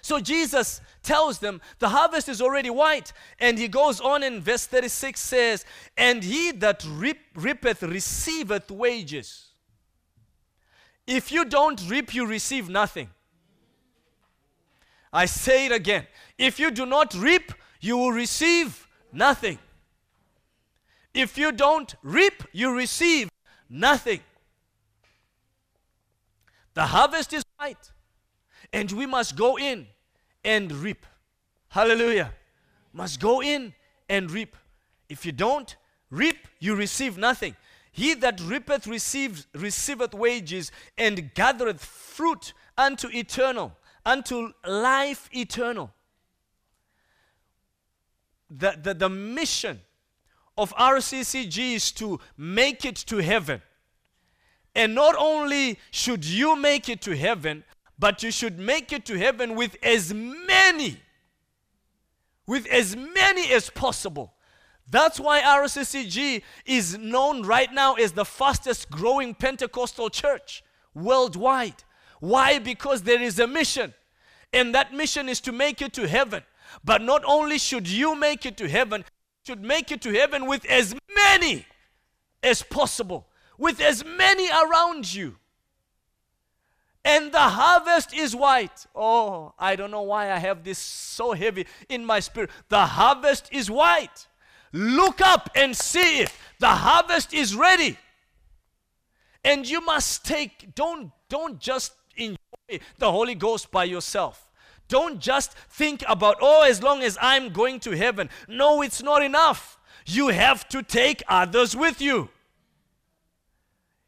So 0.00 0.18
Jesus 0.18 0.80
tells 1.08 1.38
them 1.38 1.62
the 1.78 1.88
harvest 1.88 2.28
is 2.28 2.42
already 2.42 2.68
white. 2.68 3.14
And 3.40 3.58
he 3.58 3.66
goes 3.66 3.98
on 3.98 4.22
in 4.22 4.42
verse 4.42 4.66
36 4.66 5.18
says, 5.18 5.64
And 5.96 6.22
he 6.22 6.52
that 6.52 6.84
reap, 6.86 7.18
reapeth 7.34 7.82
receiveth 7.82 8.70
wages. 8.70 9.46
If 11.06 11.32
you 11.32 11.46
don't 11.46 11.82
reap, 11.88 12.14
you 12.14 12.26
receive 12.26 12.68
nothing. 12.68 13.08
I 15.10 15.24
say 15.24 15.64
it 15.64 15.72
again. 15.72 16.06
If 16.36 16.60
you 16.60 16.70
do 16.70 16.84
not 16.84 17.14
reap, 17.14 17.52
you 17.80 17.96
will 17.96 18.12
receive 18.12 18.86
nothing. 19.10 19.58
If 21.14 21.38
you 21.38 21.52
don't 21.52 21.94
reap, 22.02 22.42
you 22.52 22.76
receive 22.76 23.30
nothing. 23.70 24.20
The 26.74 26.84
harvest 26.84 27.32
is 27.32 27.42
white, 27.56 27.92
and 28.74 28.92
we 28.92 29.06
must 29.06 29.34
go 29.34 29.56
in 29.56 29.86
and 30.44 30.70
reap. 30.72 31.04
Hallelujah. 31.68 32.32
Must 32.92 33.20
go 33.20 33.42
in 33.42 33.74
and 34.08 34.30
reap. 34.30 34.56
If 35.08 35.24
you 35.26 35.32
don't 35.32 35.76
reap, 36.10 36.48
you 36.58 36.74
receive 36.74 37.18
nothing. 37.18 37.56
He 37.92 38.14
that 38.14 38.40
reapeth 38.40 38.86
receives, 38.86 39.46
receiveth 39.54 40.14
wages 40.14 40.70
and 40.96 41.32
gathereth 41.34 41.84
fruit 41.84 42.52
unto 42.76 43.08
eternal, 43.08 43.76
unto 44.06 44.52
life 44.66 45.28
eternal. 45.32 45.92
The, 48.50 48.78
the, 48.80 48.94
the 48.94 49.08
mission 49.08 49.80
of 50.56 50.74
RCCG 50.76 51.74
is 51.74 51.92
to 51.92 52.20
make 52.36 52.84
it 52.84 52.96
to 52.96 53.18
heaven. 53.18 53.62
And 54.74 54.94
not 54.94 55.16
only 55.18 55.78
should 55.90 56.24
you 56.24 56.56
make 56.56 56.88
it 56.88 57.00
to 57.02 57.16
heaven, 57.16 57.64
but 57.98 58.22
you 58.22 58.30
should 58.30 58.58
make 58.58 58.92
it 58.92 59.04
to 59.06 59.18
heaven 59.18 59.54
with 59.54 59.76
as 59.82 60.12
many 60.14 60.98
with 62.48 62.66
as 62.66 62.96
many 62.96 63.52
as 63.52 63.70
possible. 63.70 64.32
That's 64.90 65.20
why 65.20 65.42
RCCG 65.42 66.42
is 66.64 66.96
known 66.96 67.42
right 67.42 67.72
now 67.72 67.94
as 67.94 68.12
the 68.12 68.24
fastest 68.24 68.90
growing 68.90 69.34
Pentecostal 69.34 70.08
church 70.08 70.64
worldwide. 70.94 71.84
Why? 72.20 72.58
Because 72.58 73.02
there 73.02 73.20
is 73.20 73.38
a 73.38 73.46
mission, 73.46 73.92
and 74.52 74.74
that 74.74 74.94
mission 74.94 75.28
is 75.28 75.40
to 75.42 75.52
make 75.52 75.82
it 75.82 75.92
to 75.92 76.08
heaven. 76.08 76.42
But 76.82 77.02
not 77.02 77.22
only 77.26 77.58
should 77.58 77.86
you 77.86 78.16
make 78.16 78.46
it 78.46 78.56
to 78.56 78.68
heaven, 78.68 79.04
should 79.46 79.62
make 79.62 79.92
it 79.92 80.00
to 80.02 80.12
heaven 80.12 80.46
with 80.46 80.64
as 80.64 80.94
many 81.14 81.66
as 82.42 82.62
possible, 82.62 83.28
with 83.58 83.78
as 83.78 84.04
many 84.04 84.48
around 84.50 85.12
you. 85.12 85.36
And 87.04 87.32
the 87.32 87.38
harvest 87.38 88.12
is 88.12 88.34
white. 88.34 88.86
Oh, 88.94 89.54
I 89.58 89.76
don't 89.76 89.90
know 89.90 90.02
why 90.02 90.32
I 90.32 90.38
have 90.38 90.64
this 90.64 90.78
so 90.78 91.32
heavy 91.32 91.66
in 91.88 92.04
my 92.04 92.20
spirit. 92.20 92.50
The 92.68 92.84
harvest 92.84 93.48
is 93.52 93.70
white. 93.70 94.26
Look 94.72 95.20
up 95.20 95.50
and 95.54 95.76
see 95.76 96.20
it. 96.20 96.32
The 96.58 96.68
harvest 96.68 97.32
is 97.32 97.54
ready. 97.54 97.96
And 99.44 99.68
you 99.68 99.80
must 99.80 100.24
take, 100.24 100.74
don't, 100.74 101.10
don't 101.28 101.58
just 101.58 101.94
enjoy 102.16 102.80
the 102.98 103.10
Holy 103.10 103.34
Ghost 103.34 103.70
by 103.70 103.84
yourself. 103.84 104.48
Don't 104.88 105.20
just 105.20 105.52
think 105.52 106.02
about, 106.08 106.36
oh, 106.40 106.64
as 106.68 106.82
long 106.82 107.02
as 107.02 107.16
I'm 107.20 107.50
going 107.50 107.80
to 107.80 107.92
heaven. 107.92 108.28
No, 108.48 108.82
it's 108.82 109.02
not 109.02 109.22
enough. 109.22 109.78
You 110.04 110.28
have 110.28 110.68
to 110.70 110.82
take 110.82 111.22
others 111.28 111.76
with 111.76 112.00
you. 112.00 112.30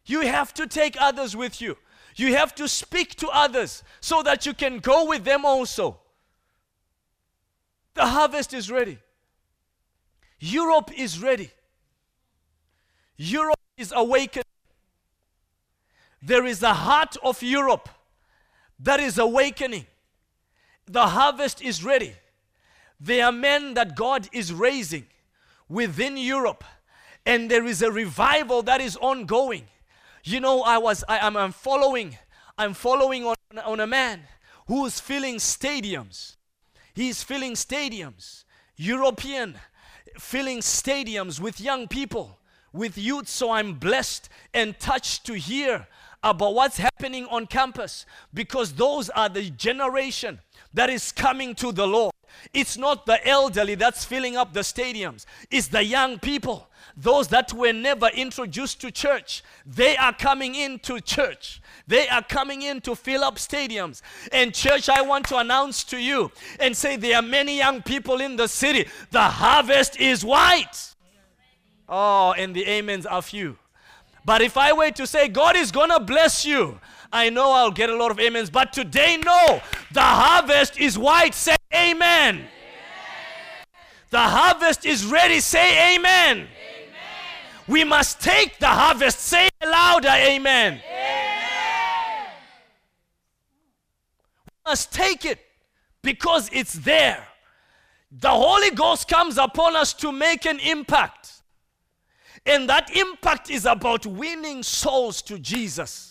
You 0.07 0.23
have 0.23 0.53
to 0.55 0.67
take 0.67 0.97
others 1.01 1.37
with 1.37 1.61
you. 1.61 1.77
You 2.21 2.37
have 2.37 2.55
to 2.57 2.69
speak 2.69 3.15
to 3.17 3.29
others 3.29 3.83
so 4.03 4.23
that 4.23 4.45
you 4.45 4.53
can 4.53 4.81
go 4.81 5.07
with 5.07 5.25
them 5.25 5.47
also. 5.47 6.01
The 7.95 8.05
harvest 8.05 8.53
is 8.53 8.71
ready. 8.71 8.99
Europe 10.39 10.91
is 10.95 11.19
ready. 11.23 11.51
Europe 13.17 13.59
is 13.79 13.91
awakened. 13.97 14.45
There 16.21 16.45
is 16.45 16.63
a 16.63 16.75
heart 16.75 17.17
of 17.23 17.43
Europe 17.43 17.89
that 18.79 19.01
is 19.01 19.17
awakening. 19.17 19.87
The 20.85 21.07
harvest 21.07 21.63
is 21.63 21.83
ready. 21.83 22.13
There 23.01 23.25
are 23.25 23.33
men 23.33 23.73
that 23.73 23.97
God 23.97 24.29
is 24.31 24.53
raising 24.53 25.07
within 25.71 26.19
Europe, 26.19 26.65
and 27.25 27.51
there 27.51 27.65
is 27.65 27.81
a 27.81 27.91
revival 27.91 28.61
that 28.65 28.83
is 28.83 28.99
ongoing. 28.99 29.65
You 30.25 30.41
know, 30.41 30.63
I 30.63 30.79
was 30.79 31.05
I, 31.09 31.27
am 31.27 31.37
I'm 31.37 31.53
following, 31.53 32.19
I'm 32.59 32.75
following 32.75 33.25
on, 33.25 33.37
on 33.65 33.81
a 33.81 33.87
man 33.87 34.23
who's 34.67 35.01
filling 35.01 35.37
stadiums. 35.37 36.37
He's 36.95 37.23
filling 37.23 37.55
stadiums, 37.55 38.45
European, 38.77 39.59
filling 40.19 40.59
stadiums 40.59 41.41
with 41.41 41.61
young 41.61 41.89
people, 41.89 42.39
with 42.73 42.99
youth. 42.99 43.29
So 43.29 43.51
I'm 43.51 43.75
blessed 43.75 44.29
and 44.53 44.79
touched 44.79 45.25
to 45.27 45.35
hear 45.35 45.87
about 46.23 46.55
what's 46.55 46.77
happening 46.77 47.27
on 47.27 47.47
campus 47.47 48.05
because 48.35 48.75
those 48.75 49.09
are 49.11 49.29
the 49.29 49.49
generation 49.51 50.41
that 50.75 50.91
is 50.91 51.13
coming 51.13 51.55
to 51.55 51.73
the 51.73 51.87
Lord. 51.87 52.10
It's 52.53 52.77
not 52.77 53.07
the 53.07 53.27
elderly 53.27 53.75
that's 53.75 54.05
filling 54.05 54.37
up 54.37 54.53
the 54.53 54.61
stadiums, 54.61 55.27
it's 55.51 55.69
the 55.69 55.85
young 55.85 56.19
people. 56.19 56.67
Those 56.97 57.29
that 57.29 57.53
were 57.53 57.73
never 57.73 58.09
introduced 58.09 58.81
to 58.83 58.91
church, 58.91 59.43
they 59.65 59.97
are 59.97 60.13
coming 60.13 60.55
into 60.55 61.01
church. 61.01 61.63
They 61.87 62.09
are 62.09 62.23
coming 62.23 62.63
in 62.63 62.81
to 62.83 62.95
fill 62.95 63.25
up 63.25 63.37
stadiums. 63.37 64.03
And, 64.33 64.55
church, 64.55 64.89
I 64.89 65.01
want 65.01 65.27
to 65.29 65.39
announce 65.39 65.85
to 65.85 65.99
you 65.99 66.31
and 66.59 66.77
say 66.77 66.97
there 66.97 67.17
are 67.17 67.23
many 67.23 67.57
young 67.57 67.83
people 67.83 68.21
in 68.21 68.37
the 68.37 68.49
city. 68.49 68.87
The 69.13 69.23
harvest 69.23 69.99
is 69.99 70.25
white. 70.25 70.95
Oh, 71.89 72.33
and 72.37 72.55
the 72.55 72.67
amens 72.79 73.07
are 73.07 73.23
few. 73.23 73.57
But 74.25 74.43
if 74.43 74.57
I 74.57 74.73
were 74.73 74.91
to 74.93 75.07
say, 75.07 75.29
God 75.29 75.57
is 75.57 75.73
going 75.73 75.91
to 75.91 76.01
bless 76.01 76.45
you, 76.45 76.79
I 77.13 77.31
know 77.31 77.53
I'll 77.53 77.71
get 77.71 77.91
a 77.91 77.97
lot 77.97 78.11
of 78.11 78.21
amens. 78.21 78.51
But 78.51 78.73
today, 78.73 79.19
no. 79.25 79.61
The 79.93 80.01
harvest 80.01 80.79
is 80.79 80.97
white. 80.97 81.35
Say 81.35 81.57
amen. 81.75 82.37
amen. 82.37 82.47
The 84.11 84.21
harvest 84.21 84.87
is 84.87 85.05
ready. 85.05 85.41
Say 85.41 85.95
amen. 85.97 86.37
amen. 86.37 86.49
We 87.67 87.85
must 87.85 88.21
take 88.21 88.59
the 88.59 88.69
harvest. 88.69 89.21
Say 89.21 89.49
louder, 89.63 90.09
amen. 90.09 90.75
amen. 90.75 92.27
We 94.47 94.71
must 94.71 94.93
take 94.93 95.25
it 95.25 95.39
because 96.03 96.49
it's 96.53 96.75
there. 96.75 97.27
The 98.13 98.31
Holy 98.31 98.71
Ghost 98.71 99.09
comes 99.09 99.39
upon 99.39 99.77
us 99.77 99.93
to 99.95 100.11
make 100.11 100.45
an 100.45 100.59
impact. 100.61 101.43
And 102.47 102.69
that 102.69 102.97
impact 102.97 103.51
is 103.51 103.67
about 103.67 104.07
winning 104.07 104.63
souls 104.63 105.23
to 105.23 105.39
Jesus. 105.39 106.10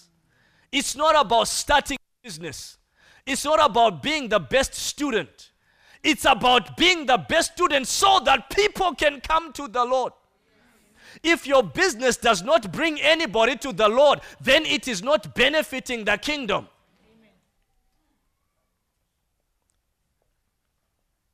It's 0.72 0.96
not 0.96 1.20
about 1.20 1.48
starting 1.48 1.98
business. 2.24 2.78
It's 3.26 3.46
not 3.46 3.64
about 3.64 4.02
being 4.04 4.30
the 4.30 4.40
best 4.40 4.74
student. 4.74 5.52
It's 6.04 6.26
about 6.26 6.78
being 6.78 7.06
the 7.06 7.18
best 7.18 7.54
student 7.54 7.88
so 7.88 8.20
that 8.26 8.50
people 8.50 8.94
can 8.96 9.20
come 9.22 9.52
to 9.54 9.68
the 9.68 9.84
Lord. 9.84 10.14
If 11.24 11.48
your 11.48 11.64
business 11.64 12.18
does 12.18 12.44
not 12.44 12.72
bring 12.72 13.02
anybody 13.02 13.56
to 13.58 13.74
the 13.74 13.90
Lord, 13.90 14.22
then 14.40 14.66
it 14.66 14.88
is 14.88 15.02
not 15.02 15.36
benefiting 15.36 16.06
the 16.06 16.18
kingdom. 16.18 16.68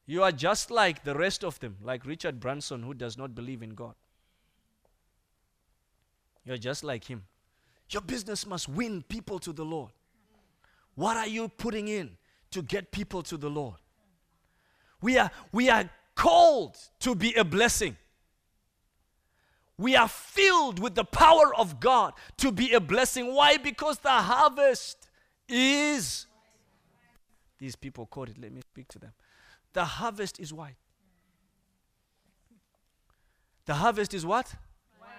You 0.07 0.23
are 0.23 0.31
just 0.31 0.71
like 0.71 1.03
the 1.03 1.15
rest 1.15 1.43
of 1.43 1.59
them, 1.59 1.77
like 1.83 2.05
Richard 2.05 2.39
Branson, 2.39 2.83
who 2.83 2.93
does 2.93 3.17
not 3.17 3.33
believe 3.33 3.63
in 3.63 3.71
God. 3.71 3.95
You're 6.45 6.57
just 6.57 6.83
like 6.83 7.05
him. 7.05 7.23
Your 7.89 8.01
business 8.01 8.45
must 8.45 8.67
win 8.67 9.03
people 9.03 9.39
to 9.39 9.53
the 9.53 9.63
Lord. 9.63 9.91
What 10.95 11.17
are 11.17 11.27
you 11.27 11.49
putting 11.49 11.87
in 11.87 12.17
to 12.51 12.61
get 12.61 12.91
people 12.91 13.21
to 13.23 13.37
the 13.37 13.49
Lord? 13.49 13.75
We 15.01 15.17
are, 15.17 15.29
we 15.51 15.69
are 15.69 15.89
called 16.15 16.77
to 16.99 17.15
be 17.15 17.33
a 17.33 17.43
blessing. 17.43 17.97
We 19.77 19.95
are 19.95 20.07
filled 20.07 20.79
with 20.79 20.95
the 20.95 21.03
power 21.03 21.53
of 21.55 21.79
God 21.79 22.13
to 22.37 22.51
be 22.51 22.73
a 22.73 22.79
blessing. 22.79 23.33
Why? 23.33 23.57
Because 23.57 23.99
the 23.99 24.09
harvest 24.09 25.09
is. 25.49 26.27
These 27.59 27.75
people 27.75 28.05
caught 28.05 28.29
it. 28.29 28.37
Let 28.39 28.53
me 28.53 28.61
speak 28.61 28.87
to 28.89 28.99
them. 28.99 29.11
The 29.73 29.83
harvest 29.83 30.39
is 30.39 30.53
white. 30.53 30.75
The 33.65 33.73
harvest 33.73 34.13
is 34.13 34.25
what? 34.25 34.55
White. 34.99 35.09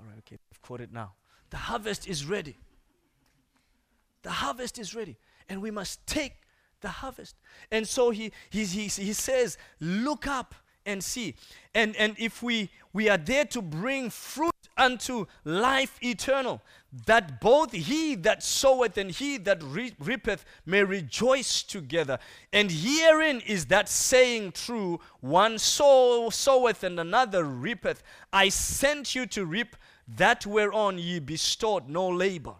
All 0.00 0.06
right, 0.06 0.18
okay 0.18 0.38
quote 0.62 0.80
it 0.80 0.92
now. 0.92 1.12
The 1.52 1.58
harvest 1.58 2.08
is 2.08 2.24
ready. 2.24 2.56
The 4.22 4.30
harvest 4.30 4.78
is 4.78 4.94
ready. 4.94 5.18
And 5.50 5.60
we 5.60 5.70
must 5.70 6.04
take 6.06 6.32
the 6.80 6.88
harvest. 6.88 7.36
And 7.70 7.86
so 7.86 8.08
he, 8.08 8.32
he, 8.48 8.64
he, 8.64 8.84
he 8.84 9.12
says, 9.12 9.58
look 9.78 10.26
up 10.26 10.54
and 10.86 11.04
see. 11.04 11.34
And, 11.74 11.94
and 11.96 12.16
if 12.18 12.42
we, 12.42 12.70
we 12.94 13.10
are 13.10 13.18
there 13.18 13.44
to 13.44 13.60
bring 13.60 14.08
fruit 14.08 14.50
unto 14.78 15.26
life 15.44 15.98
eternal, 16.02 16.62
that 17.04 17.38
both 17.38 17.72
he 17.72 18.14
that 18.14 18.42
soweth 18.42 18.96
and 18.96 19.10
he 19.10 19.36
that 19.36 19.62
re- 19.62 19.92
reapeth 19.98 20.46
may 20.64 20.82
rejoice 20.82 21.62
together. 21.62 22.18
And 22.50 22.70
herein 22.70 23.42
is 23.46 23.66
that 23.66 23.90
saying 23.90 24.52
true 24.52 25.00
one 25.20 25.58
sow, 25.58 26.30
soweth 26.30 26.82
and 26.82 26.98
another 26.98 27.44
reapeth. 27.44 28.02
I 28.32 28.48
sent 28.48 29.14
you 29.14 29.26
to 29.26 29.44
reap 29.44 29.76
that 30.08 30.46
whereon 30.46 30.98
ye 30.98 31.18
bestowed 31.18 31.88
no 31.88 32.08
labor. 32.08 32.54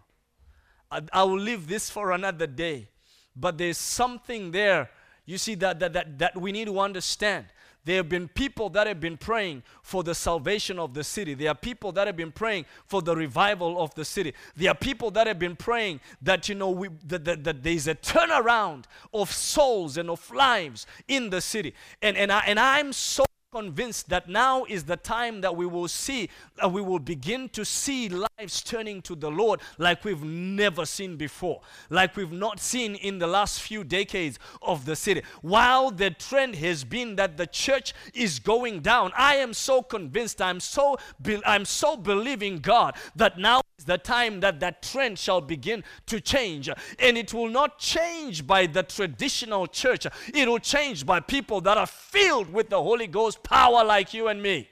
I, 0.91 1.01
I 1.11 1.23
will 1.23 1.39
leave 1.39 1.67
this 1.67 1.89
for 1.89 2.11
another 2.11 2.47
day. 2.47 2.89
But 3.35 3.57
there's 3.57 3.77
something 3.77 4.51
there, 4.51 4.89
you 5.25 5.37
see, 5.37 5.55
that, 5.55 5.79
that, 5.79 5.93
that, 5.93 6.19
that 6.19 6.37
we 6.39 6.51
need 6.51 6.65
to 6.65 6.79
understand. 6.79 7.47
There 7.85 7.97
have 7.97 8.07
been 8.07 8.29
people 8.29 8.69
that 8.69 8.87
have 8.87 9.01
been 9.01 9.17
praying 9.17 9.63
for 9.81 10.03
the 10.03 10.15
salvation 10.15 10.79
of 10.79 10.93
the 10.93 11.03
city. 11.03 11.33
There 11.33 11.49
are 11.49 11.55
people 11.55 11.91
that 11.93 12.07
have 12.07 12.15
been 12.15 12.31
praying 12.31 12.65
for 12.85 13.01
the 13.01 13.13
revival 13.13 13.81
of 13.81 13.93
the 13.95 14.05
city. 14.05 14.33
There 14.55 14.71
are 14.71 14.75
people 14.75 15.11
that 15.11 15.27
have 15.27 15.37
been 15.37 15.57
praying 15.57 15.99
that, 16.21 16.47
you 16.47 16.55
know, 16.55 16.69
we, 16.69 16.89
that, 17.07 17.25
that, 17.25 17.43
that 17.43 17.61
there's 17.61 17.87
a 17.87 17.95
turnaround 17.95 18.85
of 19.13 19.31
souls 19.31 19.97
and 19.97 20.09
of 20.09 20.31
lives 20.31 20.87
in 21.09 21.29
the 21.29 21.41
city. 21.41 21.73
And, 22.01 22.15
and, 22.15 22.31
I, 22.31 22.43
and 22.47 22.57
I'm 22.57 22.93
so 22.93 23.25
convinced 23.53 24.09
that 24.09 24.27
now 24.27 24.65
is 24.65 24.83
the 24.83 24.97
time 24.97 25.41
that 25.41 25.55
we 25.55 25.65
will 25.67 25.87
see, 25.87 26.27
uh, 26.63 26.67
we 26.67 26.81
will 26.81 26.99
begin 26.99 27.47
to 27.49 27.63
see 27.63 28.09
life 28.09 28.32
lives 28.39 28.63
turning 28.63 28.99
to 28.99 29.13
the 29.15 29.29
Lord 29.29 29.59
like 29.77 30.03
we've 30.03 30.23
never 30.23 30.87
seen 30.87 31.17
before, 31.17 31.61
like 31.91 32.15
we've 32.15 32.31
not 32.31 32.59
seen 32.59 32.95
in 32.95 33.19
the 33.19 33.27
last 33.27 33.61
few 33.61 33.83
decades 33.83 34.39
of 34.63 34.85
the 34.85 34.95
city. 34.95 35.21
While 35.41 35.91
the 35.91 36.09
trend 36.09 36.55
has 36.55 36.83
been 36.83 37.15
that 37.17 37.37
the 37.37 37.45
church 37.45 37.93
is 38.15 38.39
going 38.39 38.79
down, 38.79 39.11
I 39.15 39.35
am 39.35 39.53
so 39.53 39.83
convinced, 39.83 40.41
I'm 40.41 40.59
so, 40.59 40.97
I'm 41.45 41.63
so 41.63 41.95
believing 41.95 42.57
God 42.57 42.95
that 43.15 43.37
now 43.37 43.61
is 43.77 43.85
the 43.85 43.99
time 43.99 44.39
that 44.39 44.59
that 44.61 44.81
trend 44.81 45.19
shall 45.19 45.41
begin 45.41 45.83
to 46.07 46.19
change. 46.19 46.69
And 46.97 47.17
it 47.19 47.35
will 47.35 47.49
not 47.49 47.77
change 47.77 48.47
by 48.47 48.65
the 48.65 48.81
traditional 48.81 49.67
church, 49.67 50.07
it 50.33 50.47
will 50.47 50.59
change 50.59 51.05
by 51.05 51.19
people 51.19 51.61
that 51.61 51.77
are 51.77 51.85
filled 51.85 52.51
with 52.51 52.69
the 52.69 52.81
Holy 52.81 53.05
Ghost 53.05 53.43
power 53.43 53.83
like 53.83 54.11
you 54.11 54.27
and 54.27 54.41
me. 54.41 54.69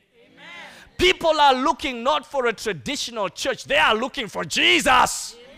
People 1.01 1.39
are 1.39 1.55
looking 1.55 2.03
not 2.03 2.27
for 2.27 2.45
a 2.45 2.53
traditional 2.53 3.27
church, 3.27 3.63
they 3.63 3.79
are 3.79 3.95
looking 3.95 4.27
for 4.27 4.45
Jesus. 4.45 5.35
Amen. 5.35 5.57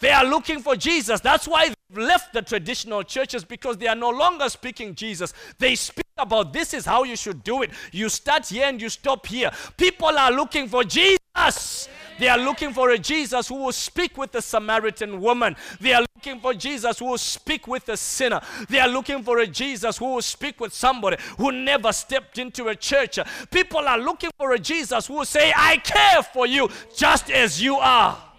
They 0.00 0.10
are 0.10 0.24
looking 0.24 0.58
for 0.58 0.74
Jesus. 0.74 1.20
That's 1.20 1.46
why 1.46 1.68
they've 1.68 1.98
left 1.98 2.32
the 2.32 2.42
traditional 2.42 3.04
churches 3.04 3.44
because 3.44 3.76
they 3.76 3.86
are 3.86 3.94
no 3.94 4.10
longer 4.10 4.48
speaking 4.48 4.96
Jesus. 4.96 5.32
They 5.60 5.76
speak 5.76 6.06
about 6.18 6.52
this 6.52 6.74
is 6.74 6.84
how 6.84 7.04
you 7.04 7.14
should 7.14 7.44
do 7.44 7.62
it. 7.62 7.70
You 7.92 8.08
start 8.08 8.48
here 8.48 8.66
and 8.66 8.82
you 8.82 8.88
stop 8.88 9.26
here. 9.26 9.52
People 9.76 10.08
are 10.08 10.32
looking 10.32 10.66
for 10.66 10.82
Jesus. 10.82 11.88
They 12.18 12.28
are 12.28 12.38
looking 12.38 12.72
for 12.72 12.90
a 12.90 12.98
Jesus 12.98 13.48
who 13.48 13.56
will 13.56 13.72
speak 13.72 14.16
with 14.16 14.32
the 14.32 14.42
Samaritan 14.42 15.20
woman. 15.20 15.56
They 15.80 15.92
are 15.92 16.04
looking 16.14 16.40
for 16.40 16.54
Jesus 16.54 16.98
who 16.98 17.06
will 17.06 17.18
speak 17.18 17.66
with 17.66 17.88
a 17.88 17.96
sinner. 17.96 18.40
They 18.68 18.78
are 18.78 18.88
looking 18.88 19.22
for 19.22 19.38
a 19.38 19.46
Jesus 19.46 19.98
who 19.98 20.14
will 20.14 20.22
speak 20.22 20.60
with 20.60 20.72
somebody 20.72 21.16
who 21.38 21.52
never 21.52 21.92
stepped 21.92 22.38
into 22.38 22.68
a 22.68 22.76
church. 22.76 23.18
People 23.50 23.80
are 23.80 23.98
looking 23.98 24.30
for 24.38 24.52
a 24.52 24.58
Jesus 24.58 25.06
who 25.06 25.14
will 25.14 25.24
say, 25.24 25.52
I 25.56 25.78
care 25.78 26.22
for 26.22 26.46
you 26.46 26.68
just 26.94 27.30
as 27.30 27.62
you 27.62 27.76
are. 27.76 28.31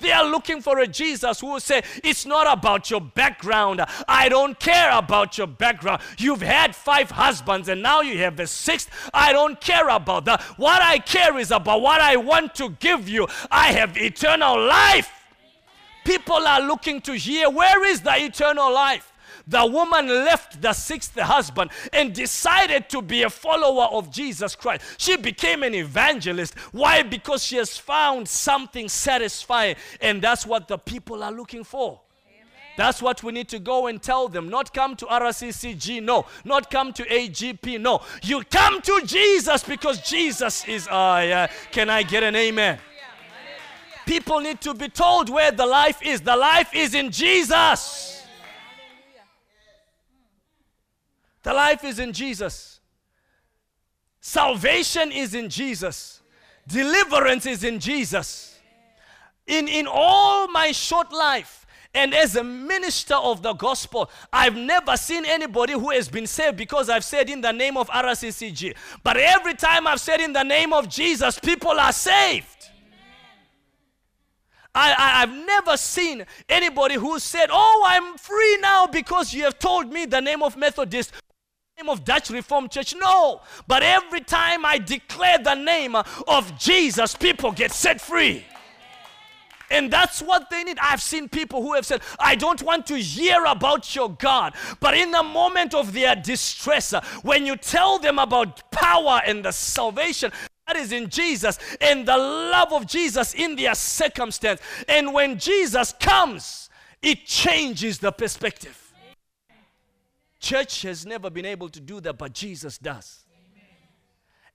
They 0.00 0.12
are 0.12 0.24
looking 0.24 0.60
for 0.60 0.80
a 0.80 0.86
Jesus 0.86 1.40
who 1.40 1.52
will 1.52 1.60
say, 1.60 1.82
It's 2.02 2.26
not 2.26 2.50
about 2.52 2.90
your 2.90 3.00
background. 3.00 3.84
I 4.06 4.28
don't 4.28 4.58
care 4.58 4.90
about 4.92 5.38
your 5.38 5.46
background. 5.46 6.02
You've 6.18 6.42
had 6.42 6.74
five 6.76 7.10
husbands 7.10 7.68
and 7.68 7.82
now 7.82 8.00
you 8.00 8.18
have 8.18 8.38
a 8.40 8.46
sixth. 8.46 8.90
I 9.12 9.32
don't 9.32 9.60
care 9.60 9.88
about 9.88 10.24
that. 10.26 10.42
What 10.56 10.82
I 10.82 10.98
care 10.98 11.38
is 11.38 11.50
about 11.50 11.80
what 11.80 12.00
I 12.00 12.16
want 12.16 12.54
to 12.56 12.70
give 12.80 13.08
you. 13.08 13.28
I 13.50 13.72
have 13.72 13.96
eternal 13.96 14.60
life. 14.60 15.10
People 16.04 16.46
are 16.46 16.60
looking 16.60 17.00
to 17.02 17.12
hear, 17.12 17.48
Where 17.48 17.84
is 17.84 18.02
the 18.02 18.14
eternal 18.16 18.72
life? 18.72 19.10
The 19.46 19.66
woman 19.66 20.06
left 20.08 20.60
the 20.60 20.72
sixth 20.72 21.18
husband 21.18 21.70
and 21.92 22.12
decided 22.14 22.88
to 22.90 23.02
be 23.02 23.22
a 23.22 23.30
follower 23.30 23.84
of 23.84 24.10
Jesus 24.10 24.56
Christ. 24.56 24.82
She 24.98 25.16
became 25.16 25.62
an 25.62 25.74
evangelist. 25.74 26.58
Why? 26.72 27.02
Because 27.02 27.44
she 27.44 27.56
has 27.56 27.76
found 27.76 28.28
something 28.28 28.88
satisfying, 28.88 29.76
and 30.00 30.22
that's 30.22 30.46
what 30.46 30.68
the 30.68 30.78
people 30.78 31.22
are 31.22 31.32
looking 31.32 31.64
for. 31.64 32.00
That's 32.76 33.00
what 33.00 33.22
we 33.22 33.32
need 33.32 33.48
to 33.50 33.58
go 33.60 33.86
and 33.86 34.02
tell 34.02 34.28
them. 34.28 34.48
Not 34.48 34.74
come 34.74 34.96
to 34.96 35.06
RCCG, 35.06 36.02
no. 36.02 36.26
Not 36.44 36.70
come 36.70 36.92
to 36.94 37.04
AGP, 37.04 37.80
no. 37.80 38.00
You 38.22 38.42
come 38.50 38.82
to 38.82 39.02
Jesus 39.04 39.62
because 39.62 40.00
Jesus 40.00 40.66
is. 40.66 40.88
Uh, 40.88 41.22
yeah. 41.24 41.46
Can 41.70 41.88
I 41.88 42.02
get 42.02 42.24
an 42.24 42.34
amen? 42.34 42.78
People 44.06 44.40
need 44.40 44.60
to 44.62 44.74
be 44.74 44.88
told 44.88 45.30
where 45.30 45.52
the 45.52 45.64
life 45.64 46.02
is. 46.02 46.20
The 46.20 46.36
life 46.36 46.74
is 46.74 46.94
in 46.94 47.10
Jesus. 47.10 48.13
The 51.44 51.52
life 51.52 51.84
is 51.84 51.98
in 51.98 52.12
Jesus. 52.12 52.80
Salvation 54.20 55.12
is 55.12 55.34
in 55.34 55.48
Jesus. 55.48 56.22
Deliverance 56.66 57.44
is 57.44 57.62
in 57.62 57.78
Jesus. 57.78 58.58
In, 59.46 59.68
in 59.68 59.86
all 59.86 60.48
my 60.48 60.72
short 60.72 61.12
life, 61.12 61.66
and 61.94 62.14
as 62.14 62.34
a 62.34 62.42
minister 62.42 63.14
of 63.14 63.42
the 63.42 63.52
gospel, 63.52 64.10
I've 64.32 64.56
never 64.56 64.96
seen 64.96 65.26
anybody 65.26 65.74
who 65.74 65.90
has 65.90 66.08
been 66.08 66.26
saved 66.26 66.56
because 66.56 66.88
I've 66.88 67.04
said 67.04 67.28
in 67.28 67.42
the 67.42 67.52
name 67.52 67.76
of 67.76 67.88
RCCG. 67.88 68.74
But 69.04 69.18
every 69.18 69.54
time 69.54 69.86
I've 69.86 70.00
said 70.00 70.20
in 70.20 70.32
the 70.32 70.42
name 70.42 70.72
of 70.72 70.88
Jesus, 70.88 71.38
people 71.38 71.78
are 71.78 71.92
saved. 71.92 72.70
I, 74.74 75.20
have 75.20 75.30
never 75.30 75.76
seen 75.76 76.26
anybody 76.48 76.96
who 76.96 77.20
said, 77.20 77.48
Oh, 77.52 77.84
I'm 77.86 78.18
free 78.18 78.58
now 78.60 78.88
because 78.88 79.32
you 79.32 79.44
have 79.44 79.58
told 79.58 79.92
me 79.92 80.04
the 80.04 80.20
name 80.20 80.42
of 80.42 80.56
Methodist 80.56 81.12
name 81.76 81.88
of 81.88 82.04
Dutch 82.04 82.30
Reformed 82.30 82.70
Church. 82.70 82.94
No. 82.94 83.40
But 83.66 83.82
every 83.82 84.20
time 84.20 84.64
I 84.64 84.78
declare 84.78 85.38
the 85.38 85.54
name 85.54 85.96
of 85.96 86.58
Jesus, 86.58 87.16
people 87.16 87.50
get 87.50 87.72
set 87.72 88.00
free. 88.00 88.44
And 89.70 89.92
that's 89.92 90.22
what 90.22 90.50
they 90.50 90.62
need. 90.62 90.78
I've 90.80 91.02
seen 91.02 91.28
people 91.28 91.62
who 91.62 91.74
have 91.74 91.84
said, 91.84 92.02
I 92.20 92.36
don't 92.36 92.62
want 92.62 92.86
to 92.86 92.96
hear 92.96 93.44
about 93.44 93.92
your 93.96 94.10
God. 94.10 94.54
But 94.78 94.96
in 94.96 95.10
the 95.10 95.22
moment 95.24 95.74
of 95.74 95.92
their 95.92 96.14
distress, 96.14 96.92
when 97.22 97.44
you 97.44 97.56
tell 97.56 97.98
them 97.98 98.20
about 98.20 98.70
power 98.70 99.20
and 99.26 99.44
the 99.44 99.50
salvation, 99.50 100.30
that 100.68 100.76
is 100.76 100.92
in 100.92 101.08
Jesus 101.08 101.58
and 101.80 102.06
the 102.06 102.16
love 102.16 102.72
of 102.72 102.86
Jesus 102.86 103.34
in 103.34 103.56
their 103.56 103.74
circumstance. 103.74 104.60
And 104.86 105.12
when 105.12 105.38
Jesus 105.38 105.92
comes, 105.98 106.70
it 107.02 107.26
changes 107.26 107.98
the 107.98 108.12
perspective. 108.12 108.83
Church 110.44 110.82
has 110.82 111.06
never 111.06 111.30
been 111.30 111.46
able 111.46 111.70
to 111.70 111.80
do 111.80 112.02
that, 112.02 112.18
but 112.18 112.34
Jesus 112.34 112.76
does. 112.76 113.24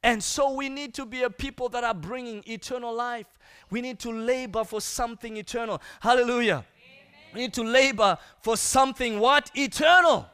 And 0.04 0.24
so 0.24 0.54
we 0.54 0.70
need 0.70 0.94
to 0.94 1.06
be 1.06 1.24
a 1.24 1.32
people 1.32 1.68
that 1.70 1.84
are 1.84 1.96
bringing 1.96 2.44
eternal 2.46 2.94
life. 2.94 3.26
We 3.72 3.82
need 3.82 3.98
to 4.02 4.12
labor 4.12 4.64
for 4.66 4.82
something 4.82 5.36
eternal. 5.36 5.82
Hallelujah. 6.00 6.64
Amen. 6.64 7.34
We 7.34 7.42
need 7.42 7.54
to 7.56 7.64
labor 7.64 8.20
for 8.40 8.56
something 8.56 9.20
what? 9.20 9.50
Eternal. 9.56 10.28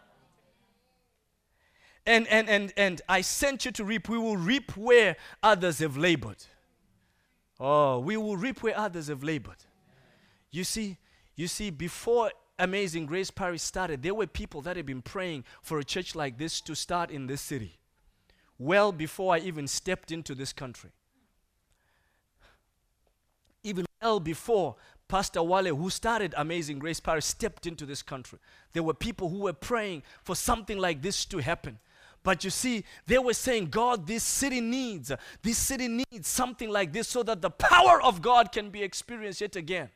And, 2.05 2.27
and, 2.27 2.49
and, 2.49 2.73
and 2.75 3.01
I 3.07 3.21
sent 3.21 3.63
you 3.63 3.71
to 3.71 3.85
reap. 3.85 4.09
We 4.09 4.17
will 4.17 4.35
reap 4.35 4.75
where 4.75 5.15
others 5.41 5.79
have 5.79 5.95
labored. 5.95 6.43
Oh, 7.61 7.99
we 7.99 8.17
will 8.17 8.35
reap 8.35 8.61
where 8.61 8.77
others 8.77 9.07
have 9.07 9.23
labored. 9.23 9.63
You 10.51 10.65
see, 10.65 10.97
you 11.37 11.47
see, 11.47 11.69
before 11.69 12.29
Amazing 12.57 13.05
Grace 13.05 13.31
Parish 13.31 13.61
started, 13.61 14.01
there 14.01 14.13
were 14.13 14.27
people 14.27 14.61
that 14.61 14.77
had 14.77 14.85
been 14.85 15.01
praying 15.01 15.43
for 15.61 15.79
a 15.79 15.83
church 15.83 16.15
like 16.15 16.37
this 16.37 16.61
to 16.61 16.75
start 16.75 17.11
in 17.11 17.27
this 17.27 17.41
city 17.41 17.77
well 18.57 18.91
before 18.91 19.33
I 19.35 19.39
even 19.39 19.67
stepped 19.67 20.11
into 20.11 20.35
this 20.35 20.53
country. 20.53 20.91
Even 23.63 23.85
well 24.01 24.19
before 24.19 24.75
Pastor 25.07 25.43
Wale, 25.43 25.75
who 25.75 25.89
started 25.89 26.33
Amazing 26.37 26.79
Grace 26.79 26.99
Parish, 26.99 27.25
stepped 27.25 27.65
into 27.65 27.85
this 27.85 28.01
country. 28.01 28.39
There 28.73 28.83
were 28.83 28.93
people 28.93 29.29
who 29.29 29.39
were 29.39 29.53
praying 29.53 30.03
for 30.23 30.35
something 30.35 30.77
like 30.77 31.01
this 31.01 31.25
to 31.25 31.39
happen. 31.39 31.79
But 32.23 32.43
you 32.43 32.49
see, 32.49 32.83
they 33.05 33.19
were 33.19 33.35
saying, 33.35 33.67
God, 33.67 34.07
this 34.07 34.23
city 34.23 34.59
needs, 34.59 35.11
this 35.43 35.59
city 35.59 35.87
needs 35.87 36.27
something 36.27 36.69
like 36.69 36.91
this 36.91 37.07
so 37.07 37.21
that 37.21 37.41
the 37.41 37.51
power 37.51 38.01
of 38.01 38.21
God 38.23 38.51
can 38.51 38.71
be 38.71 38.81
experienced 38.81 39.41
yet 39.41 39.55
again. 39.55 39.89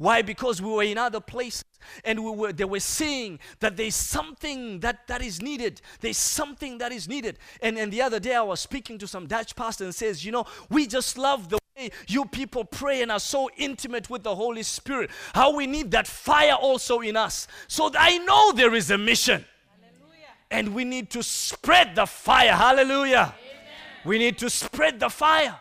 Why? 0.00 0.22
Because 0.22 0.62
we 0.62 0.70
were 0.70 0.82
in 0.82 0.96
other 0.96 1.20
places 1.20 1.66
and 2.06 2.24
we 2.24 2.30
were 2.30 2.54
they 2.54 2.64
were 2.64 2.80
seeing 2.80 3.38
that 3.58 3.76
there's 3.76 3.94
something 3.94 4.80
that, 4.80 5.06
that 5.08 5.20
is 5.20 5.42
needed. 5.42 5.82
There's 6.00 6.16
something 6.16 6.78
that 6.78 6.90
is 6.90 7.06
needed. 7.06 7.38
And, 7.60 7.76
and 7.76 7.92
the 7.92 8.00
other 8.00 8.18
day 8.18 8.34
I 8.34 8.40
was 8.40 8.60
speaking 8.60 8.96
to 8.96 9.06
some 9.06 9.26
Dutch 9.26 9.54
pastor 9.54 9.84
and 9.84 9.94
says, 9.94 10.24
you 10.24 10.32
know, 10.32 10.46
we 10.70 10.86
just 10.86 11.18
love 11.18 11.50
the 11.50 11.58
way 11.76 11.90
you 12.08 12.24
people 12.24 12.64
pray 12.64 13.02
and 13.02 13.12
are 13.12 13.20
so 13.20 13.50
intimate 13.58 14.08
with 14.08 14.22
the 14.22 14.34
Holy 14.34 14.62
Spirit. 14.62 15.10
How 15.34 15.54
we 15.54 15.66
need 15.66 15.90
that 15.90 16.06
fire 16.06 16.54
also 16.54 17.00
in 17.00 17.14
us. 17.14 17.46
So 17.68 17.90
I 17.92 18.16
know 18.16 18.52
there 18.52 18.74
is 18.74 18.90
a 18.90 18.96
mission. 18.96 19.44
Hallelujah. 19.82 20.28
And 20.50 20.74
we 20.74 20.86
need 20.86 21.10
to 21.10 21.22
spread 21.22 21.94
the 21.94 22.06
fire. 22.06 22.52
Hallelujah. 22.52 23.34
Amen. 23.38 24.06
We 24.06 24.16
need 24.16 24.38
to 24.38 24.48
spread 24.48 24.98
the 24.98 25.10
fire 25.10 25.60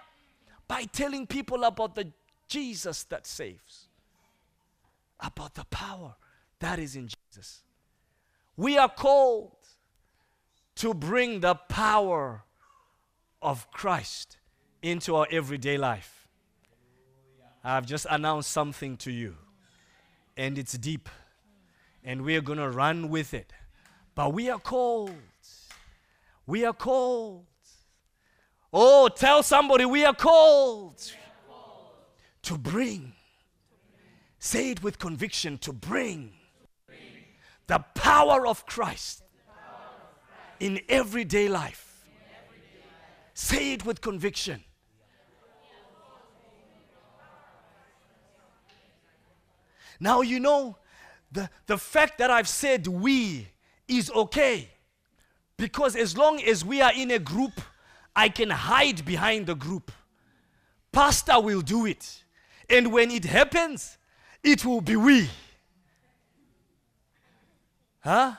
by 0.66 0.86
telling 0.86 1.28
people 1.28 1.66
about 1.66 1.96
the 1.96 2.08
Jesus 2.48 3.04
that 3.04 3.28
saves 3.28 3.89
about 5.20 5.56
the 5.56 5.66
power 5.66 6.16
that 6.60 6.80
is 6.80 6.96
in 6.96 7.08
Jesus. 7.08 7.62
We 8.56 8.78
are 8.78 8.90
called 8.90 9.56
to 10.76 10.94
bring 10.94 11.40
the 11.40 11.56
power 11.56 12.44
of 13.42 13.70
Christ 13.72 14.38
into 14.82 15.16
our 15.16 15.28
everyday 15.32 15.78
life. 15.78 16.28
I've 17.64 17.86
just 17.86 18.06
announced 18.10 18.52
something 18.52 18.98
to 18.98 19.12
you, 19.12 19.36
and 20.38 20.58
it's 20.58 20.78
deep, 20.78 21.10
and 22.04 22.22
we're 22.24 22.42
going 22.42 22.60
to 22.60 22.70
run 22.70 23.10
with 23.10 23.34
it. 23.34 23.52
But 24.16 24.34
we 24.34 24.50
are 24.50 24.60
called. 24.60 25.14
We 26.46 26.66
are 26.66 26.74
called. 26.74 27.46
Oh, 28.72 29.10
tell 29.10 29.44
somebody 29.44 29.86
we 29.86 30.06
are 30.06 30.14
called, 30.14 30.96
we 31.06 31.14
are 31.14 31.54
called. 31.54 31.94
to 32.44 32.58
bring 32.58 33.14
Say 34.40 34.72
it 34.72 34.82
with 34.82 35.00
conviction 35.00 35.58
to 35.60 35.74
bring, 35.74 36.32
bring. 36.88 36.98
the 37.68 37.80
power 37.94 38.48
of 38.48 38.66
Christ, 38.66 39.22
power 39.46 39.76
of 40.02 40.28
Christ. 40.28 40.56
In, 40.62 40.80
everyday 40.88 41.46
in 41.46 41.48
everyday 41.48 41.50
life. 41.50 42.08
Say 43.34 43.74
it 43.74 43.86
with 43.86 44.00
conviction. 44.00 44.64
Now, 50.00 50.22
you 50.22 50.40
know, 50.40 50.78
the, 51.32 51.50
the 51.66 51.78
fact 51.78 52.18
that 52.20 52.32
I've 52.32 52.48
said 52.48 52.88
we 52.88 53.48
is 53.88 54.10
okay. 54.12 54.70
Because 55.58 55.96
as 55.98 56.18
long 56.18 56.42
as 56.42 56.64
we 56.64 56.82
are 56.82 56.94
in 56.94 57.12
a 57.12 57.20
group, 57.20 57.60
I 58.16 58.30
can 58.30 58.50
hide 58.50 59.04
behind 59.04 59.48
the 59.48 59.56
group. 59.56 59.92
Pastor 60.92 61.40
will 61.42 61.62
do 61.62 61.86
it. 61.86 62.24
And 62.70 62.94
when 62.94 63.12
it 63.12 63.26
happens, 63.26 63.98
it 64.44 64.66
will 64.66 64.82
be 64.82 64.96
we. 64.96 65.30
Huh? 68.02 68.34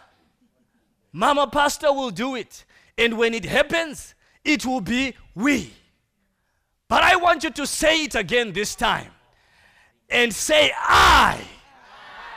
Mama 1.13 1.47
Pastor 1.47 1.93
will 1.93 2.11
do 2.11 2.35
it. 2.35 2.65
And 2.97 3.19
when 3.19 3.35
it 3.35 3.45
happens, 3.45 4.15
it 4.45 4.65
will 4.65 4.81
be 4.81 5.15
we. 5.35 5.73
But 6.89 7.03
I 7.03 7.17
want 7.17 7.45
you 7.45 7.51
to 7.51 7.67
say 7.67 8.05
it 8.05 8.15
again 8.15 8.53
this 8.53 8.75
time. 8.75 9.11
And 10.09 10.35
say, 10.35 10.73
I. 10.77 11.41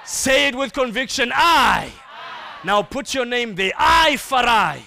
Say 0.05 0.47
it 0.49 0.55
with 0.55 0.73
conviction, 0.73 1.31
I. 1.33 1.91
Now 2.63 2.81
put 2.81 3.13
your 3.13 3.25
name 3.25 3.55
there. 3.55 3.71
I, 3.77 4.13
Farai. 4.13 4.79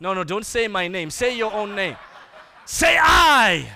No, 0.00 0.12
no, 0.12 0.22
don't 0.24 0.44
say 0.44 0.68
my 0.68 0.86
name. 0.88 1.10
Say 1.10 1.36
your 1.36 1.52
own 1.52 1.74
name. 1.74 1.96
Say 2.66 2.98
I. 3.00 3.68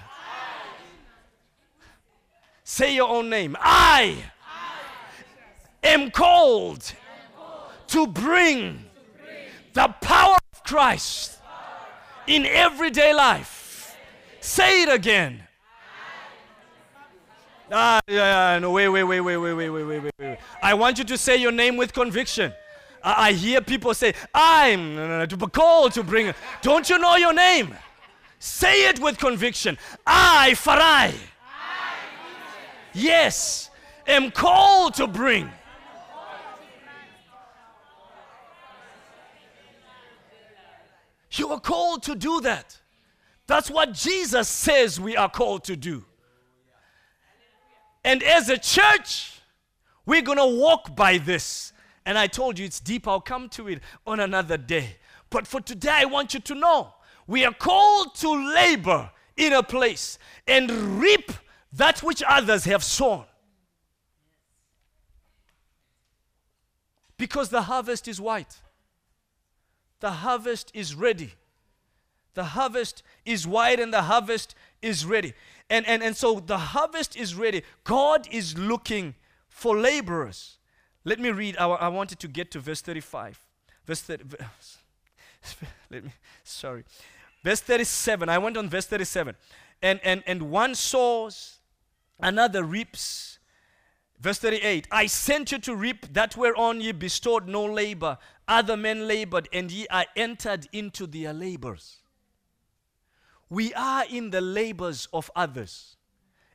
Say 2.70 2.94
your 2.94 3.08
own 3.08 3.30
name. 3.30 3.56
I 3.58 4.14
am 5.82 6.10
called 6.10 6.92
to 7.86 8.06
bring 8.06 8.84
the 9.72 9.88
power 10.02 10.36
of 10.52 10.64
Christ 10.64 11.38
in 12.26 12.44
everyday 12.44 13.14
life. 13.14 13.96
Say 14.40 14.82
it 14.82 14.90
again. 14.90 15.44
Ah, 17.72 18.00
yeah, 18.06 18.52
yeah, 18.52 18.58
no, 18.58 18.70
wait, 18.72 18.88
wait, 18.90 19.04
wait, 19.04 19.20
wait, 19.22 19.38
wait, 19.38 19.54
wait, 19.54 19.70
wait, 19.70 19.84
wait, 19.84 20.12
wait. 20.18 20.38
I 20.62 20.74
want 20.74 20.98
you 20.98 21.04
to 21.04 21.16
say 21.16 21.38
your 21.38 21.52
name 21.52 21.78
with 21.78 21.94
conviction. 21.94 22.52
I, 23.02 23.28
I 23.28 23.32
hear 23.32 23.62
people 23.62 23.94
say, 23.94 24.12
I'm 24.34 25.26
called 25.52 25.92
to 25.92 26.02
bring. 26.02 26.34
Don't 26.60 26.90
you 26.90 26.98
know 26.98 27.16
your 27.16 27.32
name? 27.32 27.74
Say 28.38 28.90
it 28.90 29.00
with 29.00 29.16
conviction. 29.16 29.78
I, 30.06 30.50
Farai. 30.52 31.14
Yes, 32.98 33.70
am 34.08 34.32
called 34.32 34.94
to 34.94 35.06
bring. 35.06 35.48
You 41.30 41.50
are 41.50 41.60
called 41.60 42.02
to 42.04 42.16
do 42.16 42.40
that. 42.40 42.76
That's 43.46 43.70
what 43.70 43.92
Jesus 43.92 44.48
says 44.48 44.98
we 44.98 45.16
are 45.16 45.28
called 45.28 45.62
to 45.64 45.76
do. 45.76 46.04
And 48.04 48.20
as 48.24 48.48
a 48.48 48.58
church, 48.58 49.40
we're 50.04 50.22
going 50.22 50.38
to 50.38 50.60
walk 50.60 50.96
by 50.96 51.18
this. 51.18 51.72
And 52.04 52.18
I 52.18 52.26
told 52.26 52.58
you 52.58 52.66
it's 52.66 52.80
deep. 52.80 53.06
I'll 53.06 53.20
come 53.20 53.48
to 53.50 53.68
it 53.68 53.80
on 54.08 54.18
another 54.18 54.56
day. 54.56 54.96
But 55.30 55.46
for 55.46 55.60
today, 55.60 55.92
I 55.92 56.04
want 56.06 56.34
you 56.34 56.40
to 56.40 56.54
know 56.56 56.94
we 57.28 57.44
are 57.44 57.54
called 57.54 58.16
to 58.16 58.52
labor 58.54 59.08
in 59.36 59.52
a 59.52 59.62
place 59.62 60.18
and 60.48 60.68
reap 61.00 61.30
that 61.72 62.02
which 62.02 62.22
others 62.26 62.64
have 62.64 62.82
sown. 62.82 63.24
Because 67.16 67.48
the 67.48 67.62
harvest 67.62 68.06
is 68.06 68.20
white, 68.20 68.58
the 70.00 70.10
harvest 70.10 70.70
is 70.74 70.94
ready. 70.94 71.32
The 72.34 72.44
harvest 72.44 73.02
is 73.26 73.48
white 73.48 73.80
and 73.80 73.92
the 73.92 74.02
harvest 74.02 74.54
is 74.80 75.04
ready. 75.04 75.34
And, 75.68 75.84
and, 75.88 76.04
and 76.04 76.16
so 76.16 76.38
the 76.38 76.58
harvest 76.58 77.16
is 77.16 77.34
ready. 77.34 77.64
God 77.82 78.28
is 78.30 78.56
looking 78.56 79.16
for 79.48 79.76
laborers. 79.76 80.58
Let 81.04 81.18
me 81.18 81.30
read. 81.30 81.56
I, 81.58 81.66
I 81.66 81.88
wanted 81.88 82.20
to 82.20 82.28
get 82.28 82.52
to 82.52 82.60
verse 82.60 82.80
35. 82.80 83.44
Verse 83.84 84.02
30, 84.02 84.24
let 85.90 86.04
me, 86.04 86.10
sorry. 86.44 86.84
Verse 87.42 87.60
37. 87.60 88.28
I 88.28 88.38
went 88.38 88.56
on 88.56 88.68
verse 88.68 88.86
37. 88.86 89.34
And, 89.82 89.98
and, 90.04 90.22
and 90.26 90.42
one 90.42 90.74
sows, 90.74 91.57
another 92.20 92.62
reaps. 92.62 93.38
Verse 94.20 94.38
38 94.38 94.88
I 94.90 95.06
sent 95.06 95.52
you 95.52 95.58
to 95.58 95.74
reap 95.74 96.12
that 96.12 96.36
whereon 96.36 96.80
ye 96.80 96.92
bestowed 96.92 97.46
no 97.46 97.64
labor. 97.64 98.18
Other 98.46 98.76
men 98.76 99.06
labored, 99.06 99.48
and 99.52 99.70
ye 99.70 99.86
are 99.88 100.06
entered 100.16 100.68
into 100.72 101.06
their 101.06 101.32
labors. 101.32 101.98
We 103.50 103.72
are 103.74 104.04
in 104.08 104.30
the 104.30 104.40
labors 104.40 105.08
of 105.12 105.30
others. 105.36 105.96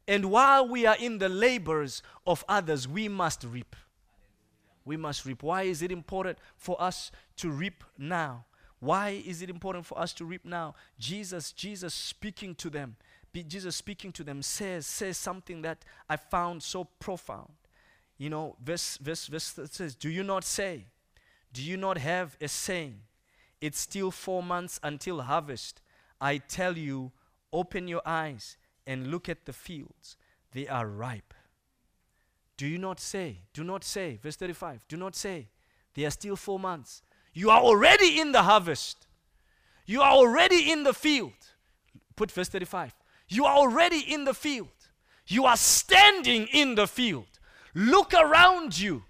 And 0.07 0.25
while 0.25 0.67
we 0.67 0.85
are 0.85 0.97
in 0.99 1.19
the 1.19 1.29
labors 1.29 2.03
of 2.27 2.43
others, 2.49 2.87
we 2.87 3.07
must 3.07 3.43
reap. 3.43 3.75
We 4.85 4.97
must 4.97 5.25
reap. 5.25 5.43
Why 5.43 5.63
is 5.63 5.81
it 5.81 5.91
important 5.91 6.39
for 6.57 6.81
us 6.81 7.11
to 7.37 7.49
reap 7.49 7.83
now? 7.97 8.45
Why 8.79 9.21
is 9.25 9.41
it 9.41 9.49
important 9.49 9.85
for 9.85 9.97
us 9.97 10.11
to 10.15 10.25
reap 10.25 10.43
now? 10.43 10.75
Jesus, 10.99 11.53
Jesus 11.53 11.93
speaking 11.93 12.53
to 12.55 12.69
them, 12.69 12.97
Jesus 13.41 13.75
speaking 13.75 14.11
to 14.11 14.23
them 14.23 14.43
says, 14.43 14.85
says 14.85 15.17
something 15.17 15.63
that 15.63 15.83
I 16.07 16.17
found 16.17 16.61
so 16.61 16.83
profound. 16.83 17.53
You 18.17 18.29
know, 18.29 18.55
verse, 18.63 18.97
verse, 18.97 19.25
verse 19.25 19.59
says, 19.71 19.95
Do 19.95 20.09
you 20.09 20.23
not 20.23 20.43
say? 20.43 20.85
Do 21.51 21.63
you 21.63 21.77
not 21.77 21.97
have 21.97 22.37
a 22.39 22.47
saying? 22.47 22.99
It's 23.59 23.79
still 23.79 24.11
four 24.11 24.43
months 24.43 24.79
until 24.83 25.21
harvest. 25.21 25.81
I 26.21 26.37
tell 26.37 26.77
you, 26.77 27.11
open 27.51 27.87
your 27.87 28.01
eyes 28.05 28.57
and 28.85 29.07
look 29.07 29.29
at 29.29 29.45
the 29.45 29.53
fields. 29.53 30.17
They 30.51 30.67
are 30.67 30.87
ripe. 30.87 31.33
Do 32.57 32.67
you 32.67 32.77
not 32.77 32.99
say, 32.99 33.39
do 33.53 33.63
not 33.63 33.83
say, 33.83 34.19
verse 34.21 34.35
35, 34.35 34.87
do 34.87 34.95
not 34.95 35.15
say, 35.15 35.47
they 35.95 36.05
are 36.05 36.11
still 36.11 36.35
four 36.35 36.59
months. 36.59 37.01
You 37.33 37.49
are 37.49 37.59
already 37.59 38.19
in 38.19 38.31
the 38.31 38.43
harvest. 38.43 39.07
You 39.85 40.01
are 40.01 40.11
already 40.11 40.71
in 40.71 40.83
the 40.83 40.93
field. 40.93 41.33
Put 42.15 42.31
verse 42.31 42.49
35. 42.49 42.93
You 43.27 43.45
are 43.45 43.55
already 43.55 43.99
in 43.99 44.25
the 44.25 44.33
field. 44.33 44.67
You 45.27 45.45
are 45.45 45.57
standing 45.57 46.47
in 46.47 46.75
the 46.75 46.87
field. 46.87 47.27
Look 47.73 48.13
around 48.13 48.77
you. 48.77 49.03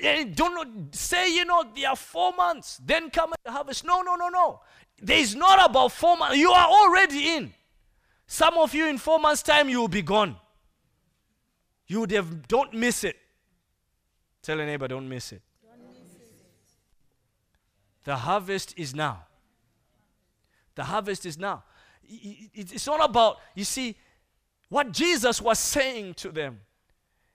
Eh, 0.00 0.24
don't 0.34 0.94
say, 0.94 1.34
you 1.34 1.44
know, 1.44 1.64
there 1.74 1.88
are 1.88 1.96
four 1.96 2.32
months, 2.34 2.78
then 2.84 3.10
come 3.10 3.32
the 3.44 3.50
harvest. 3.50 3.84
No, 3.84 4.02
no, 4.02 4.16
no, 4.16 4.28
no. 4.28 4.60
There's 5.00 5.34
not 5.34 5.68
about 5.68 5.92
four 5.92 6.16
months. 6.16 6.36
You 6.36 6.50
are 6.50 6.68
already 6.68 7.36
in. 7.36 7.54
Some 8.26 8.56
of 8.58 8.74
you 8.74 8.86
in 8.86 8.98
four 8.98 9.18
months' 9.18 9.42
time, 9.42 9.68
you 9.68 9.80
will 9.80 9.88
be 9.88 10.02
gone. 10.02 10.36
You 11.86 12.00
would 12.00 12.10
have, 12.12 12.46
don't 12.48 12.72
miss 12.72 13.04
it. 13.04 13.16
Tell 14.42 14.58
a 14.60 14.66
neighbor. 14.66 14.88
Don't 14.88 15.08
miss 15.08 15.32
it. 15.32 15.42
The 18.04 18.16
harvest 18.16 18.74
is 18.76 18.94
now. 18.94 19.24
The 20.74 20.84
harvest 20.84 21.26
is 21.26 21.38
now. 21.38 21.64
It's 22.08 22.86
not 22.86 23.04
about, 23.04 23.38
you 23.54 23.64
see, 23.64 23.96
what 24.68 24.92
Jesus 24.92 25.40
was 25.40 25.58
saying 25.58 26.14
to 26.14 26.30
them 26.30 26.60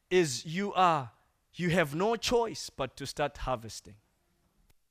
is 0.10 0.46
you 0.46 0.74
are, 0.74 1.12
you 1.54 1.70
have 1.70 1.96
no 1.96 2.16
choice 2.16 2.70
but 2.70 2.96
to 2.98 3.06
start 3.06 3.38
harvesting 3.38 3.96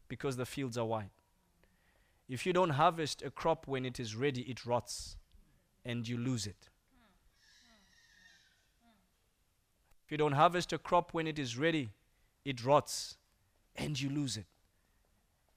because 0.09 0.37
the 0.37 0.47
fields 0.47 0.77
are 0.79 0.85
white. 0.85 1.11
If 2.29 2.45
you 2.45 2.53
don't 2.53 2.71
harvest 2.71 3.23
a 3.23 3.31
crop 3.31 3.67
when 3.67 3.85
it 3.85 4.01
is 4.01 4.17
ready, 4.17 4.43
it 4.43 4.67
rots 4.67 5.17
and 5.85 6.07
you 6.07 6.19
lose 6.19 6.47
it. 6.47 6.69
If 10.05 10.13
you 10.13 10.19
don't 10.19 10.33
harvest 10.33 10.73
a 10.73 10.79
crop 10.79 11.15
when 11.15 11.27
it 11.27 11.39
is 11.39 11.59
ready, 11.59 11.91
it 12.45 12.65
rots 12.65 13.17
and 13.75 14.01
you 14.01 14.09
lose 14.09 14.37
it. 14.37 14.47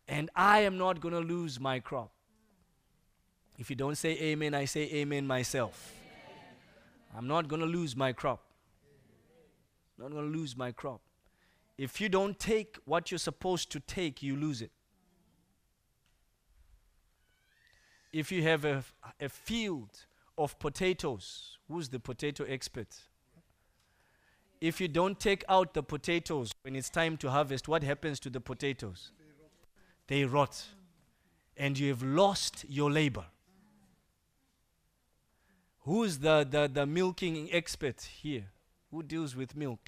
And 0.07 0.29
I 0.35 0.61
am 0.61 0.77
not 0.77 1.01
going 1.01 1.13
to 1.13 1.19
lose 1.19 1.59
my 1.59 1.79
crop. 1.79 2.11
If 3.59 3.69
you 3.69 3.75
don't 3.75 3.95
say 3.95 4.17
amen, 4.19 4.55
I 4.55 4.65
say 4.65 4.89
amen 4.93 5.27
myself. 5.27 5.93
I'm 7.15 7.27
not 7.27 7.47
going 7.47 7.61
to 7.61 7.67
lose 7.67 7.95
my 7.95 8.13
crop. 8.13 8.41
Not 9.99 10.11
going 10.11 10.31
to 10.31 10.37
lose 10.37 10.57
my 10.57 10.71
crop. 10.71 11.01
If 11.77 12.01
you 12.01 12.09
don't 12.09 12.39
take 12.39 12.77
what 12.85 13.11
you're 13.11 13.19
supposed 13.19 13.71
to 13.73 13.79
take, 13.79 14.23
you 14.23 14.35
lose 14.35 14.63
it. 14.63 14.71
if 18.11 18.31
you 18.31 18.43
have 18.43 18.65
a, 18.65 18.83
a 19.19 19.29
field 19.29 20.05
of 20.37 20.57
potatoes, 20.59 21.57
who's 21.67 21.89
the 21.89 21.99
potato 21.99 22.43
expert? 22.45 22.87
If 24.61 24.81
you 24.81 24.87
don't 24.87 25.19
take 25.19 25.43
out 25.47 25.73
the 25.73 25.83
potatoes 25.83 26.51
when 26.63 26.75
it's 26.75 26.89
time 26.89 27.17
to 27.17 27.29
harvest, 27.29 27.67
what 27.67 27.83
happens 27.83 28.19
to 28.21 28.29
the 28.29 28.41
potatoes? 28.41 29.11
They 30.07 30.25
rot. 30.25 30.65
And 31.55 31.77
you 31.77 31.89
have 31.89 32.03
lost 32.03 32.65
your 32.67 32.91
labor. 32.91 33.25
Who's 35.89 36.19
the, 36.19 36.45
the, 36.47 36.69
the 36.71 36.85
milking 36.85 37.49
expert 37.51 37.99
here? 38.21 38.43
Who 38.91 39.01
deals 39.01 39.35
with 39.35 39.55
milk? 39.55 39.79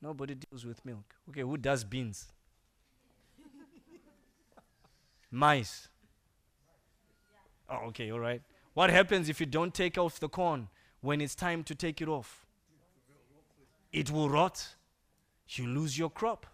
Nobody 0.00 0.36
deals 0.36 0.64
with 0.64 0.82
milk. 0.86 1.04
Okay, 1.28 1.42
who 1.42 1.58
does 1.58 1.84
beans? 1.84 2.28
Mice. 5.30 5.88
Oh, 7.68 7.88
okay, 7.88 8.10
all 8.10 8.20
right. 8.20 8.40
What 8.72 8.88
happens 8.88 9.28
if 9.28 9.38
you 9.38 9.44
don't 9.44 9.74
take 9.74 9.98
off 9.98 10.18
the 10.18 10.30
corn 10.30 10.68
when 11.02 11.20
it's 11.20 11.34
time 11.34 11.62
to 11.64 11.74
take 11.74 12.00
it 12.00 12.08
off? 12.08 12.46
it 13.92 14.10
will 14.10 14.30
rot. 14.30 14.66
You 15.50 15.66
lose 15.66 15.98
your 15.98 16.08
crop. 16.08 16.46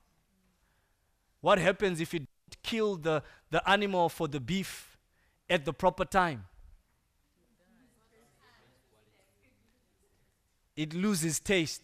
What 1.43 1.59
happens 1.59 2.01
if 2.01 2.13
you 2.13 2.19
don't 2.19 2.63
kill 2.65 2.97
the, 2.97 3.23
the 3.53 3.63
animal 3.71 4.09
for 4.09 4.27
the 4.27 4.41
beef 4.41 4.99
at 5.49 5.65
the 5.65 5.73
proper 5.73 6.05
time? 6.05 6.47
It 10.77 10.95
loses 10.95 11.39
taste. 11.41 11.83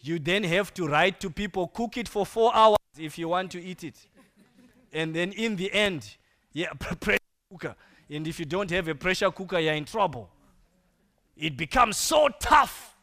You 0.00 0.18
then 0.18 0.44
have 0.44 0.74
to 0.74 0.86
write 0.86 1.20
to 1.20 1.30
people, 1.30 1.68
cook 1.68 1.96
it 1.96 2.08
for 2.08 2.26
four 2.26 2.54
hours 2.54 2.78
if 2.98 3.18
you 3.18 3.28
want 3.28 3.50
to 3.52 3.62
eat 3.62 3.84
it. 3.84 3.96
And 4.92 5.14
then 5.14 5.32
in 5.32 5.56
the 5.56 5.72
end, 5.72 6.16
yeah, 6.52 6.72
pressure 6.78 7.18
cooker. 7.50 7.74
And 8.10 8.28
if 8.28 8.38
you 8.38 8.44
don't 8.44 8.70
have 8.70 8.88
a 8.88 8.94
pressure 8.94 9.30
cooker, 9.30 9.58
you're 9.58 9.74
in 9.74 9.84
trouble. 9.84 10.28
It 11.36 11.56
becomes 11.56 11.96
so 11.96 12.28
tough. 12.38 12.96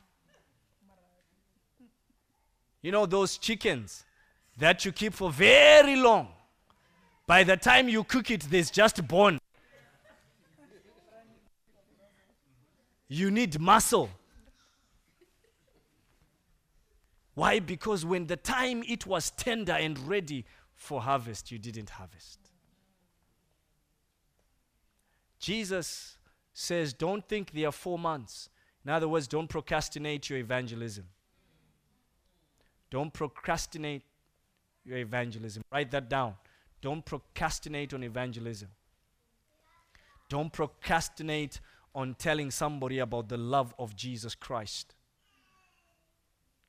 You 2.82 2.91
know, 2.91 3.06
those 3.06 3.38
chickens 3.38 4.06
that 4.58 4.86
you 4.86 4.91
keep 4.91 5.13
for 5.13 5.32
very 5.32 5.96
long. 5.96 6.30
By 7.28 7.44
the 7.44 7.58
time 7.58 7.89
you 7.89 8.04
cook 8.04 8.32
it, 8.32 8.41
there's 8.41 8.72
just 8.72 9.06
bone. 9.08 9.39
You 13.08 13.30
need 13.30 13.60
muscle. 13.60 14.10
Why? 17.34 17.60
Because 17.60 18.06
when 18.06 18.28
the 18.28 18.36
time 18.36 18.84
it 18.88 19.06
was 19.06 19.32
tender 19.32 19.74
and 19.74 19.98
ready 20.08 20.46
for 20.76 21.02
harvest, 21.02 21.52
you 21.52 21.60
didn't 21.60 21.91
harvest. 21.91 22.39
Jesus 25.39 26.17
says, 26.54 26.94
Don't 26.94 27.28
think 27.28 27.52
there 27.52 27.70
are 27.70 27.72
four 27.72 27.98
months. 27.98 28.50
In 28.84 28.91
other 28.91 29.08
words, 29.08 29.28
don't 29.28 29.48
procrastinate 29.48 30.30
your 30.30 30.39
evangelism. 30.39 31.06
Don't 32.89 33.13
procrastinate 33.13 34.04
your 34.84 34.98
evangelism. 34.98 35.63
Write 35.72 35.91
that 35.91 36.10
down. 36.10 36.36
Don't 36.82 37.06
procrastinate 37.06 37.94
on 37.94 38.04
evangelism. 38.04 38.70
Don't 40.30 40.52
procrastinate 40.52 41.60
on 41.94 42.15
telling 42.15 42.52
somebody 42.52 43.00
about 43.00 43.30
the 43.30 43.38
love 43.38 43.74
of 43.78 43.96
Jesus 43.96 44.34
Christ. 44.34 44.96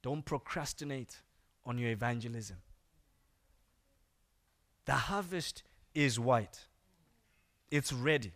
Don't 0.02 0.24
procrastinate 0.24 1.16
on 1.64 1.78
your 1.78 1.90
evangelism. 1.90 2.56
The 4.84 4.92
harvest 4.92 5.62
is 5.94 6.18
white, 6.18 6.66
it's 7.70 7.92
ready. 7.92 8.32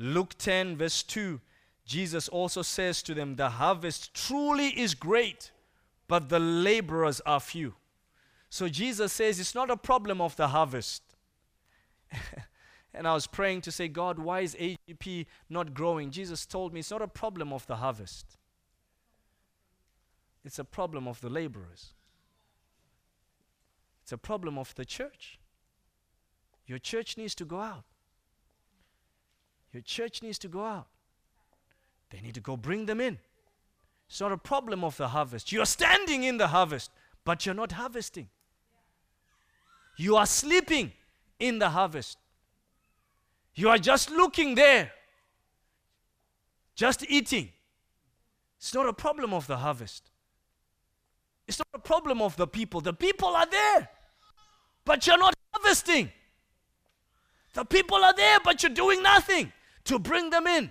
Luke 0.00 0.36
10, 0.38 0.76
verse 0.76 1.02
2, 1.02 1.40
Jesus 1.84 2.28
also 2.28 2.62
says 2.62 3.02
to 3.02 3.14
them, 3.14 3.34
The 3.34 3.50
harvest 3.50 4.14
truly 4.14 4.68
is 4.68 4.94
great, 4.94 5.50
but 6.06 6.28
the 6.28 6.38
laborers 6.38 7.20
are 7.26 7.40
few. 7.40 7.74
So 8.50 8.68
Jesus 8.68 9.12
says 9.12 9.38
it's 9.38 9.54
not 9.54 9.70
a 9.70 9.76
problem 9.76 10.20
of 10.20 10.36
the 10.36 10.48
harvest. 10.48 11.02
and 12.94 13.06
I 13.06 13.12
was 13.12 13.26
praying 13.26 13.60
to 13.62 13.72
say, 13.72 13.88
God, 13.88 14.18
why 14.18 14.40
is 14.40 14.54
AGP 14.54 15.26
not 15.50 15.74
growing? 15.74 16.10
Jesus 16.10 16.46
told 16.46 16.72
me 16.72 16.80
it's 16.80 16.90
not 16.90 17.02
a 17.02 17.08
problem 17.08 17.52
of 17.52 17.66
the 17.66 17.76
harvest, 17.76 18.37
it's 20.48 20.58
a 20.58 20.64
problem 20.64 21.06
of 21.06 21.20
the 21.20 21.28
laborers. 21.28 21.92
It's 24.02 24.12
a 24.12 24.16
problem 24.16 24.56
of 24.56 24.74
the 24.76 24.84
church. 24.86 25.38
Your 26.66 26.78
church 26.78 27.18
needs 27.18 27.34
to 27.34 27.44
go 27.44 27.60
out. 27.60 27.84
Your 29.74 29.82
church 29.82 30.22
needs 30.22 30.38
to 30.38 30.48
go 30.48 30.64
out. 30.64 30.86
They 32.08 32.22
need 32.22 32.32
to 32.32 32.40
go 32.40 32.56
bring 32.56 32.86
them 32.86 32.98
in. 32.98 33.18
It's 34.08 34.22
not 34.22 34.32
a 34.32 34.38
problem 34.38 34.84
of 34.84 34.96
the 34.96 35.08
harvest. 35.08 35.52
You're 35.52 35.66
standing 35.66 36.24
in 36.24 36.38
the 36.38 36.48
harvest, 36.48 36.90
but 37.26 37.44
you're 37.44 37.54
not 37.54 37.72
harvesting. 37.72 38.30
You 39.98 40.16
are 40.16 40.24
sleeping 40.24 40.92
in 41.38 41.58
the 41.58 41.68
harvest. 41.68 42.16
You 43.54 43.68
are 43.68 43.76
just 43.76 44.08
looking 44.10 44.54
there, 44.54 44.92
just 46.74 47.04
eating. 47.06 47.50
It's 48.56 48.72
not 48.72 48.88
a 48.88 48.94
problem 48.94 49.34
of 49.34 49.46
the 49.46 49.58
harvest. 49.58 50.10
Problem 51.88 52.20
of 52.20 52.36
the 52.36 52.46
people. 52.46 52.82
The 52.82 52.92
people 52.92 53.28
are 53.28 53.46
there, 53.46 53.88
but 54.84 55.06
you're 55.06 55.16
not 55.16 55.34
harvesting. 55.54 56.12
The 57.54 57.64
people 57.64 58.04
are 58.04 58.12
there, 58.12 58.40
but 58.44 58.62
you're 58.62 58.74
doing 58.74 59.02
nothing 59.02 59.54
to 59.84 59.98
bring 59.98 60.28
them 60.28 60.46
in. 60.46 60.70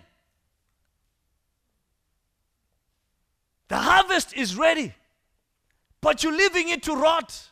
The 3.67 3.77
harvest 3.77 4.37
is 4.37 4.55
ready, 4.55 4.93
but 6.01 6.23
you're 6.23 6.37
leaving 6.37 6.69
it 6.69 6.83
to 6.83 6.93
rot. 6.93 7.49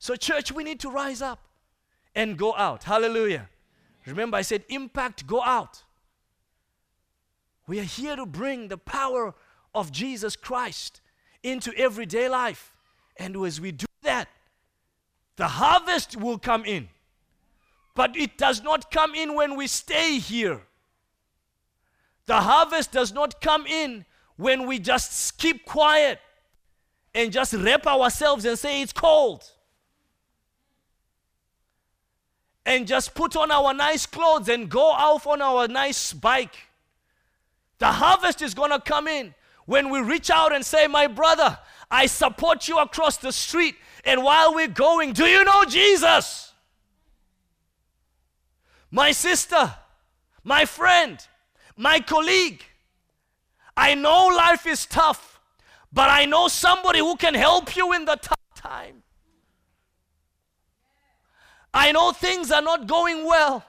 So, 0.00 0.16
church, 0.16 0.50
we 0.50 0.64
need 0.64 0.80
to 0.80 0.90
rise 0.90 1.22
up 1.22 1.38
and 2.16 2.36
go 2.36 2.52
out. 2.56 2.82
Hallelujah. 2.82 3.48
Remember, 4.06 4.38
I 4.38 4.42
said, 4.42 4.64
impact, 4.68 5.24
go 5.28 5.40
out. 5.40 5.84
We 7.68 7.78
are 7.78 7.84
here 7.84 8.16
to 8.16 8.26
bring 8.26 8.66
the 8.66 8.76
power 8.76 9.36
of 9.76 9.92
Jesus 9.92 10.34
Christ 10.34 11.02
into 11.42 11.72
everyday 11.76 12.28
life. 12.28 12.74
And 13.18 13.36
as 13.36 13.60
we 13.60 13.70
do 13.70 13.86
that, 14.02 14.28
the 15.36 15.46
harvest 15.46 16.16
will 16.16 16.38
come 16.38 16.64
in. 16.64 16.88
But 17.94 18.16
it 18.16 18.38
does 18.38 18.62
not 18.62 18.90
come 18.90 19.14
in 19.14 19.34
when 19.34 19.54
we 19.54 19.66
stay 19.66 20.18
here. 20.18 20.62
The 22.24 22.40
harvest 22.40 22.90
does 22.90 23.12
not 23.12 23.40
come 23.40 23.66
in 23.66 24.06
when 24.36 24.66
we 24.66 24.78
just 24.78 25.38
keep 25.38 25.64
quiet 25.66 26.20
and 27.14 27.30
just 27.30 27.52
wrap 27.52 27.86
ourselves 27.86 28.44
and 28.44 28.58
say 28.58 28.82
it's 28.82 28.92
cold. 28.92 29.44
And 32.64 32.86
just 32.86 33.14
put 33.14 33.36
on 33.36 33.50
our 33.50 33.72
nice 33.72 34.06
clothes 34.06 34.48
and 34.48 34.68
go 34.68 34.86
off 34.86 35.26
on 35.26 35.40
our 35.40 35.68
nice 35.68 36.12
bike. 36.12 36.56
The 37.78 37.86
harvest 37.86 38.42
is 38.42 38.54
going 38.54 38.70
to 38.70 38.80
come 38.80 39.06
in 39.06 39.34
when 39.66 39.90
we 39.90 40.00
reach 40.00 40.30
out 40.30 40.54
and 40.54 40.64
say, 40.64 40.86
My 40.86 41.06
brother, 41.06 41.58
I 41.90 42.06
support 42.06 42.66
you 42.66 42.78
across 42.78 43.18
the 43.18 43.32
street. 43.32 43.76
And 44.04 44.22
while 44.22 44.54
we're 44.54 44.68
going, 44.68 45.12
do 45.12 45.24
you 45.24 45.44
know 45.44 45.64
Jesus? 45.64 46.46
my 48.90 49.12
sister, 49.12 49.74
my 50.42 50.64
friend, 50.64 51.26
my 51.76 52.00
colleague. 52.00 52.62
I 53.76 53.94
know 53.94 54.28
life 54.28 54.66
is 54.66 54.86
tough, 54.86 55.38
but 55.92 56.08
I 56.08 56.24
know 56.24 56.48
somebody 56.48 57.00
who 57.00 57.16
can 57.16 57.34
help 57.34 57.76
you 57.76 57.92
in 57.92 58.06
the 58.06 58.16
tough 58.16 58.54
time. 58.54 59.02
I 61.74 61.92
know 61.92 62.12
things 62.12 62.50
are 62.50 62.62
not 62.62 62.86
going 62.86 63.26
well, 63.26 63.64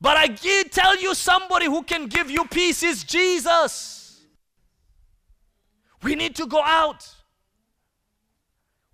but 0.00 0.16
I 0.16 0.28
tell 0.28 0.98
you 0.98 1.14
somebody 1.14 1.66
who 1.66 1.82
can 1.82 2.06
give 2.06 2.30
you 2.30 2.46
peace 2.46 2.82
is 2.82 3.04
Jesus. 3.04 4.01
We 6.02 6.14
need 6.14 6.34
to 6.36 6.46
go 6.46 6.62
out. 6.62 7.08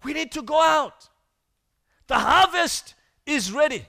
We 0.04 0.12
need 0.12 0.32
to 0.32 0.42
go 0.42 0.62
out. 0.62 1.08
The 2.06 2.18
harvest 2.18 2.94
is 3.26 3.52
ready 3.52 3.86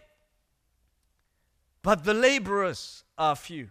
but 1.82 2.04
the 2.04 2.14
laborers 2.14 3.04
are 3.18 3.36
few. 3.36 3.70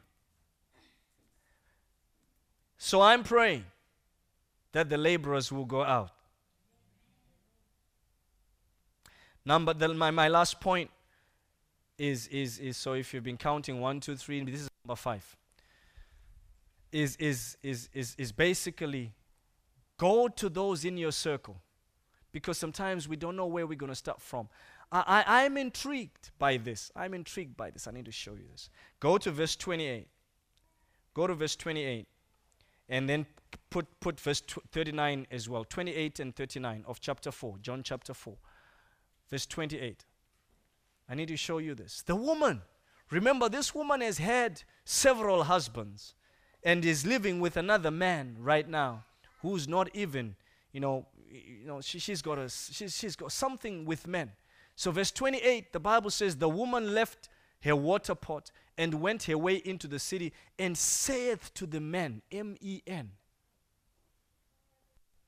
So 2.79 3.01
I'm 3.01 3.23
praying 3.23 3.65
that 4.73 4.89
the 4.89 4.97
laborers 4.97 5.51
will 5.51 5.65
go 5.65 5.83
out. 5.83 6.11
Number, 9.45 9.73
the, 9.73 9.89
my, 9.89 10.11
my 10.11 10.29
last 10.29 10.61
point 10.61 10.91
is, 11.97 12.27
is, 12.29 12.59
is 12.59 12.77
so 12.77 12.93
if 12.93 13.13
you've 13.13 13.25
been 13.25 13.37
counting 13.37 13.81
one, 13.81 13.99
two, 13.99 14.15
three, 14.15 14.43
this 14.45 14.63
is 14.63 14.71
number 14.85 14.97
five, 14.97 15.37
is, 16.93 17.17
is, 17.17 17.57
is, 17.63 17.89
is, 17.93 18.15
is 18.19 18.31
basically 18.31 19.13
go 19.99 20.29
to 20.29 20.49
those 20.49 20.85
in 20.85 20.97
your 20.97 21.13
circle 21.13 21.61
because 22.33 22.57
sometimes 22.57 23.09
we 23.09 23.17
don't 23.17 23.37
know 23.37 23.47
where 23.47 23.67
we're 23.67 23.77
going 23.77 23.93
to 23.93 23.97
start 23.97 24.21
from. 24.23 24.49
I, 24.91 25.25
I, 25.27 25.45
I'm 25.45 25.57
intrigued 25.57 26.31
by 26.39 26.57
this. 26.57 26.91
I'm 26.97 27.15
intrigued 27.15 27.57
by 27.57 27.71
this. 27.71 27.87
I 27.87 27.91
need 27.91 28.07
to 28.07 28.13
show 28.13 28.33
you 28.33 28.45
this. 28.51 28.71
Go 29.01 29.19
to 29.19 29.31
verse 29.31 29.57
28. 29.57 30.09
Go 31.15 31.27
to 31.27 31.35
verse 31.35 31.57
28. 31.57 32.07
And 32.89 33.09
then 33.09 33.27
put, 33.71 33.87
put 34.01 34.21
verse 34.21 34.41
39 34.41 35.27
as 35.31 35.49
well. 35.49 35.65
28 35.65 36.21
and 36.21 36.35
39 36.35 36.85
of 36.87 37.01
chapter 37.01 37.31
4. 37.31 37.57
John 37.61 37.83
chapter 37.83 38.15
4. 38.15 38.35
Verse 39.31 39.47
28. 39.47 40.05
I 41.09 41.15
need 41.15 41.29
to 41.29 41.37
show 41.37 41.59
you 41.59 41.75
this. 41.75 42.03
The 42.03 42.17
woman. 42.17 42.63
Remember, 43.11 43.49
this 43.49 43.75
woman 43.75 44.03
has 44.03 44.19
had 44.19 44.63
several 44.85 45.45
husbands 45.45 46.15
and 46.63 46.85
is 46.85 47.07
living 47.07 47.41
with 47.41 47.57
another 47.57 47.91
man 47.91 48.37
right 48.39 48.69
now 48.69 49.05
who's 49.39 49.69
not 49.69 49.89
even, 49.95 50.37
you 50.73 50.81
know, 50.81 51.07
you 51.31 51.67
know 51.67 51.81
she, 51.81 51.99
she's, 51.99 52.23
got 52.23 52.39
a, 52.39 52.49
she's, 52.49 52.97
she's 52.97 53.17
got 53.17 53.33
something 53.33 53.85
with 53.85 54.07
men. 54.07 54.33
So, 54.77 54.91
verse 54.91 55.11
28, 55.11 55.73
the 55.73 55.81
Bible 55.81 56.11
says, 56.11 56.37
The 56.37 56.49
woman 56.49 56.95
left 56.95 57.29
her 57.63 57.75
water 57.75 58.15
pot 58.15 58.51
and 58.77 58.95
went 58.95 59.25
her 59.25 59.37
way 59.37 59.57
into 59.57 59.89
the 59.89 59.99
city 59.99 60.33
and 60.59 60.79
saith 60.79 61.53
to 61.55 61.67
the 61.67 61.81
men, 61.81 62.23
M 62.31 62.57
E 62.61 62.83
N, 62.87 63.11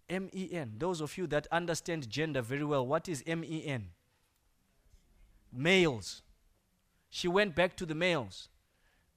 M 0.09 0.31
E 0.33 0.49
N. 0.53 0.75
Those 0.79 1.01
of 1.01 1.19
you 1.19 1.27
that 1.29 1.49
understand 1.51 2.09
gender 2.09 2.43
very 2.43 2.65
well, 2.65 2.87
what 2.87 3.09
is 3.09 3.25
M 3.27 3.45
E 3.45 3.67
N? 3.67 3.89
Males. 5.53 6.23
She 7.09 7.27
went 7.27 7.57
back 7.57 7.77
to 7.79 7.87
the 7.87 7.95
males 7.95 8.49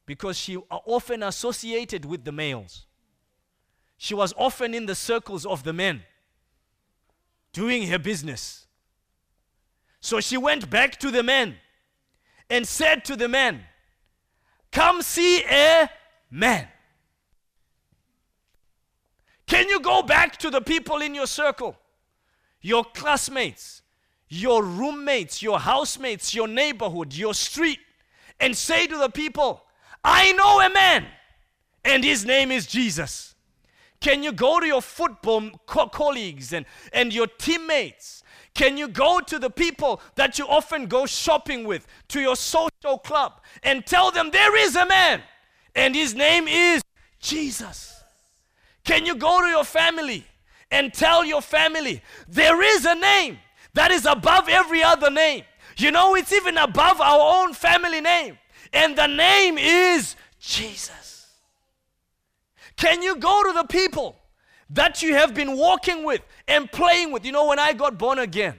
because 0.08 0.38
she 0.38 0.58
often 0.58 1.22
associated 1.22 2.06
with 2.06 2.24
the 2.26 2.32
males. 2.32 2.88
She 4.04 4.14
was 4.14 4.34
often 4.36 4.74
in 4.74 4.86
the 4.86 4.96
circles 4.96 5.46
of 5.46 5.64
the 5.64 5.72
men 5.72 6.04
doing 7.54 7.88
her 7.88 7.98
business. 7.98 8.68
So 10.02 10.20
she 10.20 10.36
went 10.36 10.70
back 10.70 11.00
to 11.00 11.10
the 11.10 11.24
men 11.24 11.56
and 12.50 12.68
said 12.68 13.06
to 13.06 13.16
the 13.16 13.30
men, 13.30 13.62
Come 14.74 15.04
see 15.04 15.42
a 15.46 15.90
man. 16.30 16.68
Can 19.48 19.70
you 19.70 19.80
go 19.80 20.04
back 20.04 20.36
to 20.40 20.50
the 20.50 20.60
people 20.60 20.98
in 21.02 21.16
your 21.16 21.26
circle, 21.26 21.78
your 22.60 22.84
classmates, 22.84 23.84
your 24.28 24.66
roommates, 24.66 25.42
your 25.42 25.60
housemates, 25.60 26.36
your 26.36 26.50
neighborhood, 26.50 27.14
your 27.14 27.34
street, 27.34 27.80
and 28.38 28.58
say 28.58 28.86
to 28.86 28.98
the 28.98 29.10
people, 29.10 29.64
I 30.04 30.34
know 30.34 30.60
a 30.60 30.70
man, 30.70 31.06
and 31.86 32.04
his 32.04 32.26
name 32.26 32.52
is 32.52 32.68
Jesus. 32.68 33.33
Can 34.04 34.22
you 34.22 34.34
go 34.34 34.60
to 34.60 34.66
your 34.66 34.82
football 34.82 35.50
co- 35.66 35.88
colleagues 35.88 36.52
and, 36.52 36.66
and 36.92 37.14
your 37.14 37.26
teammates? 37.26 38.22
Can 38.54 38.76
you 38.76 38.90
go 38.90 39.22
to 39.22 39.40
the 39.40 39.50
people 39.50 40.02
that 40.16 40.38
you 40.38 40.46
often 40.46 40.88
go 40.88 41.06
shopping 41.06 41.64
with, 41.64 41.88
to 42.10 42.20
your 42.20 42.36
social 42.36 42.98
club, 43.02 43.40
and 43.64 43.86
tell 43.86 44.12
them 44.12 44.30
there 44.30 44.58
is 44.58 44.76
a 44.76 44.86
man, 44.86 45.22
and 45.74 45.96
his 45.96 46.14
name 46.14 46.50
is 46.50 46.82
Jesus? 47.22 48.04
Can 48.84 49.06
you 49.06 49.16
go 49.16 49.40
to 49.40 49.48
your 49.48 49.64
family 49.64 50.26
and 50.70 50.94
tell 50.94 51.24
your 51.24 51.42
family 51.42 52.02
there 52.28 52.62
is 52.62 52.86
a 52.86 52.96
name 52.96 53.40
that 53.74 53.90
is 53.90 54.06
above 54.06 54.50
every 54.50 54.84
other 54.84 55.12
name? 55.12 55.46
You 55.78 55.92
know, 55.92 56.14
it's 56.16 56.34
even 56.34 56.58
above 56.58 57.00
our 57.00 57.42
own 57.42 57.54
family 57.54 58.02
name, 58.02 58.38
and 58.74 58.98
the 58.98 59.08
name 59.08 59.58
is 59.58 60.18
Jesus. 60.42 61.13
Can 62.84 63.02
you 63.02 63.16
go 63.16 63.44
to 63.44 63.54
the 63.54 63.64
people 63.64 64.18
that 64.72 65.02
you 65.02 65.16
have 65.16 65.34
been 65.34 65.56
walking 65.56 66.04
with 66.04 66.20
and 66.50 66.70
playing 66.70 67.14
with? 67.14 67.26
You 67.26 67.32
know, 67.32 67.48
when 67.48 67.58
I 67.58 67.72
got 67.72 67.98
born 67.98 68.20
again, 68.20 68.56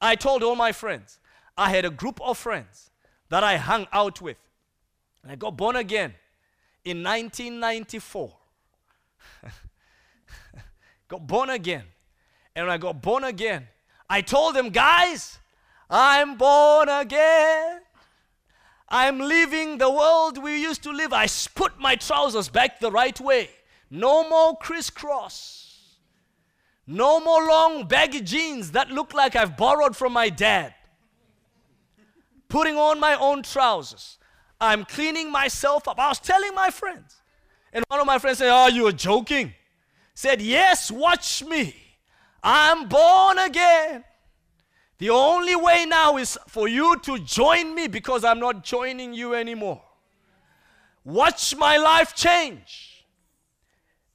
I 0.00 0.14
told 0.14 0.44
all 0.44 0.54
my 0.54 0.70
friends, 0.70 1.18
I 1.56 1.70
had 1.70 1.84
a 1.84 1.90
group 1.90 2.20
of 2.20 2.38
friends 2.38 2.92
that 3.30 3.42
I 3.42 3.56
hung 3.56 3.88
out 3.92 4.20
with. 4.20 4.36
And 5.24 5.32
I 5.32 5.34
got 5.34 5.56
born 5.56 5.74
again 5.74 6.14
in 6.84 7.02
1994. 7.02 8.32
got 11.08 11.26
born 11.26 11.50
again. 11.50 11.82
And 12.54 12.66
when 12.66 12.72
I 12.72 12.78
got 12.78 13.02
born 13.02 13.24
again, 13.24 13.66
I 14.08 14.20
told 14.20 14.54
them, 14.54 14.70
guys, 14.70 15.36
I'm 15.90 16.36
born 16.36 16.88
again. 16.88 17.80
I'm 18.88 19.18
leaving 19.18 19.78
the 19.78 19.90
world 19.90 20.42
we 20.42 20.60
used 20.60 20.82
to 20.84 20.90
live. 20.90 21.12
I 21.12 21.26
put 21.54 21.78
my 21.78 21.96
trousers 21.96 22.48
back 22.48 22.80
the 22.80 22.90
right 22.90 23.18
way. 23.20 23.50
No 23.90 24.28
more 24.28 24.56
crisscross. 24.56 25.98
No 26.86 27.20
more 27.20 27.46
long 27.46 27.86
baggy 27.86 28.22
jeans 28.22 28.70
that 28.72 28.90
look 28.90 29.12
like 29.12 29.36
I've 29.36 29.58
borrowed 29.58 29.94
from 29.94 30.14
my 30.14 30.30
dad. 30.30 30.74
Putting 32.48 32.76
on 32.76 32.98
my 32.98 33.14
own 33.14 33.42
trousers. 33.42 34.16
I'm 34.58 34.86
cleaning 34.86 35.30
myself 35.30 35.86
up. 35.86 35.98
I 35.98 36.08
was 36.08 36.18
telling 36.18 36.54
my 36.54 36.70
friends. 36.70 37.20
And 37.74 37.84
one 37.88 38.00
of 38.00 38.06
my 38.06 38.18
friends 38.18 38.38
said, 38.38 38.50
Oh, 38.50 38.68
you 38.68 38.86
are 38.86 38.92
joking. 38.92 39.52
Said, 40.14 40.40
Yes, 40.40 40.90
watch 40.90 41.44
me. 41.44 41.76
I'm 42.42 42.88
born 42.88 43.38
again. 43.38 44.04
The 44.98 45.10
only 45.10 45.54
way 45.54 45.86
now 45.86 46.16
is 46.16 46.36
for 46.48 46.68
you 46.68 46.98
to 47.00 47.18
join 47.20 47.74
me 47.74 47.86
because 47.86 48.24
I'm 48.24 48.40
not 48.40 48.64
joining 48.64 49.14
you 49.14 49.34
anymore. 49.34 49.80
Watch 51.04 51.56
my 51.56 51.76
life 51.76 52.14
change. 52.14 53.06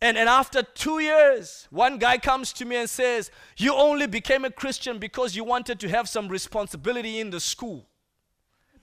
And, 0.01 0.17
and 0.17 0.27
after 0.27 0.61
two 0.61 0.99
years, 0.99 1.69
one 1.71 1.97
guy 1.97 2.17
comes 2.17 2.51
to 2.53 2.65
me 2.65 2.75
and 2.75 2.89
says, 2.89 3.31
You 3.55 3.73
only 3.73 4.05
became 4.05 4.43
a 4.43 4.51
Christian 4.51 4.99
because 4.99 5.33
you 5.33 5.45
wanted 5.45 5.79
to 5.79 5.87
have 5.87 6.09
some 6.09 6.27
responsibility 6.27 7.21
in 7.21 7.29
the 7.29 7.39
school. 7.39 7.87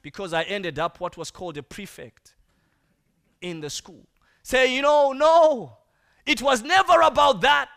Because 0.01 0.33
I 0.33 0.45
ended 0.45 0.79
up 0.79 0.99
what 0.99 1.19
was 1.19 1.31
called 1.31 1.59
a 1.59 1.63
prefect 1.63 2.35
in 3.43 3.61
the 3.61 3.69
school. 3.69 4.07
Say, 4.43 4.75
you 4.75 4.81
know, 4.81 5.13
no, 5.13 5.77
it 6.25 6.41
was 6.41 6.63
never 6.63 7.03
about 7.03 7.43
that. 7.43 7.69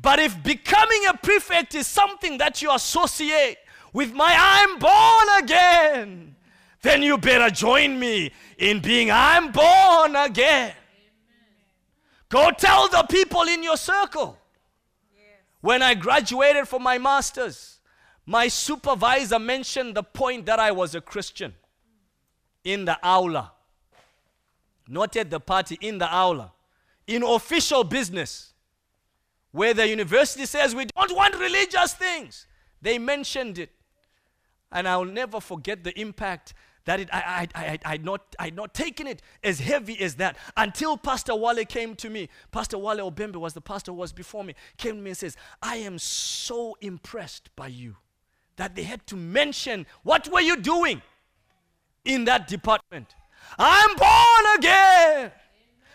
But 0.00 0.20
if 0.20 0.42
becoming 0.42 1.06
a 1.08 1.16
prefect 1.16 1.74
is 1.74 1.86
something 1.86 2.38
that 2.38 2.62
you 2.62 2.72
associate 2.72 3.58
with 3.92 4.12
my 4.12 4.32
I'm 4.36 4.78
born 4.78 5.42
again, 5.42 6.36
then 6.82 7.02
you 7.02 7.18
better 7.18 7.50
join 7.50 7.98
me 7.98 8.32
in 8.58 8.80
being 8.80 9.10
I'm 9.10 9.50
born 9.50 10.14
again. 10.14 10.72
Go 12.28 12.50
tell 12.50 12.88
the 12.88 13.04
people 13.08 13.42
in 13.42 13.62
your 13.62 13.76
circle. 13.76 14.38
When 15.60 15.82
I 15.82 15.94
graduated 15.94 16.68
from 16.68 16.84
my 16.84 16.98
master's, 16.98 17.80
my 18.24 18.46
supervisor 18.46 19.38
mentioned 19.38 19.96
the 19.96 20.02
point 20.02 20.46
that 20.46 20.60
I 20.60 20.70
was 20.70 20.94
a 20.94 21.00
Christian 21.00 21.54
in 22.62 22.84
the 22.84 22.98
aula. 23.02 23.52
Not 24.86 25.16
at 25.16 25.30
the 25.30 25.40
party, 25.40 25.78
in 25.80 25.98
the 25.98 26.14
aula. 26.14 26.52
In 27.06 27.22
official 27.22 27.82
business. 27.82 28.52
Where 29.58 29.74
the 29.74 29.88
university 29.88 30.46
says 30.46 30.72
we 30.72 30.84
don't 30.84 31.16
want 31.16 31.34
religious 31.34 31.92
things. 31.92 32.46
They 32.80 32.96
mentioned 32.96 33.58
it. 33.58 33.70
And 34.70 34.86
I'll 34.86 35.04
never 35.04 35.40
forget 35.40 35.82
the 35.82 35.98
impact 35.98 36.54
that 36.84 37.00
it, 37.00 37.08
I, 37.12 37.48
I, 37.56 37.72
I, 37.72 37.78
I'd, 37.84 38.04
not, 38.04 38.36
I'd 38.38 38.54
not 38.54 38.72
taken 38.72 39.08
it 39.08 39.20
as 39.42 39.58
heavy 39.58 40.00
as 40.00 40.14
that 40.14 40.36
until 40.56 40.96
Pastor 40.96 41.34
Wale 41.34 41.64
came 41.64 41.96
to 41.96 42.08
me. 42.08 42.28
Pastor 42.52 42.78
Wale 42.78 43.10
Obembe 43.10 43.34
was 43.34 43.52
the 43.52 43.60
pastor 43.60 43.90
who 43.90 43.98
was 43.98 44.12
before 44.12 44.44
me, 44.44 44.54
came 44.76 44.94
to 44.94 45.02
me 45.02 45.10
and 45.10 45.16
says, 45.16 45.36
I 45.60 45.78
am 45.78 45.98
so 45.98 46.76
impressed 46.80 47.50
by 47.56 47.66
you 47.66 47.96
that 48.58 48.76
they 48.76 48.84
had 48.84 49.04
to 49.08 49.16
mention, 49.16 49.86
what 50.04 50.28
were 50.32 50.40
you 50.40 50.56
doing 50.56 51.02
in 52.04 52.26
that 52.26 52.46
department? 52.46 53.12
I'm 53.58 53.96
born 53.96 54.56
again. 54.56 55.32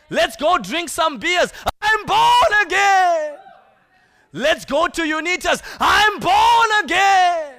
Let's 0.09 0.35
go 0.35 0.57
drink 0.57 0.89
some 0.89 1.17
beers. 1.17 1.53
I'm 1.81 2.05
born 2.05 2.65
again. 2.65 3.37
Let's 4.33 4.65
go 4.65 4.87
to 4.87 5.05
Unitas. 5.05 5.61
I'm 5.79 6.19
born 6.19 6.83
again. 6.83 7.53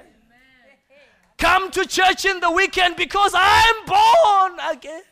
Come 1.37 1.71
to 1.71 1.85
church 1.85 2.25
in 2.25 2.39
the 2.41 2.51
weekend 2.51 2.97
because 2.97 3.31
I'm 3.33 3.85
born 3.85 4.59
again. 4.71 5.03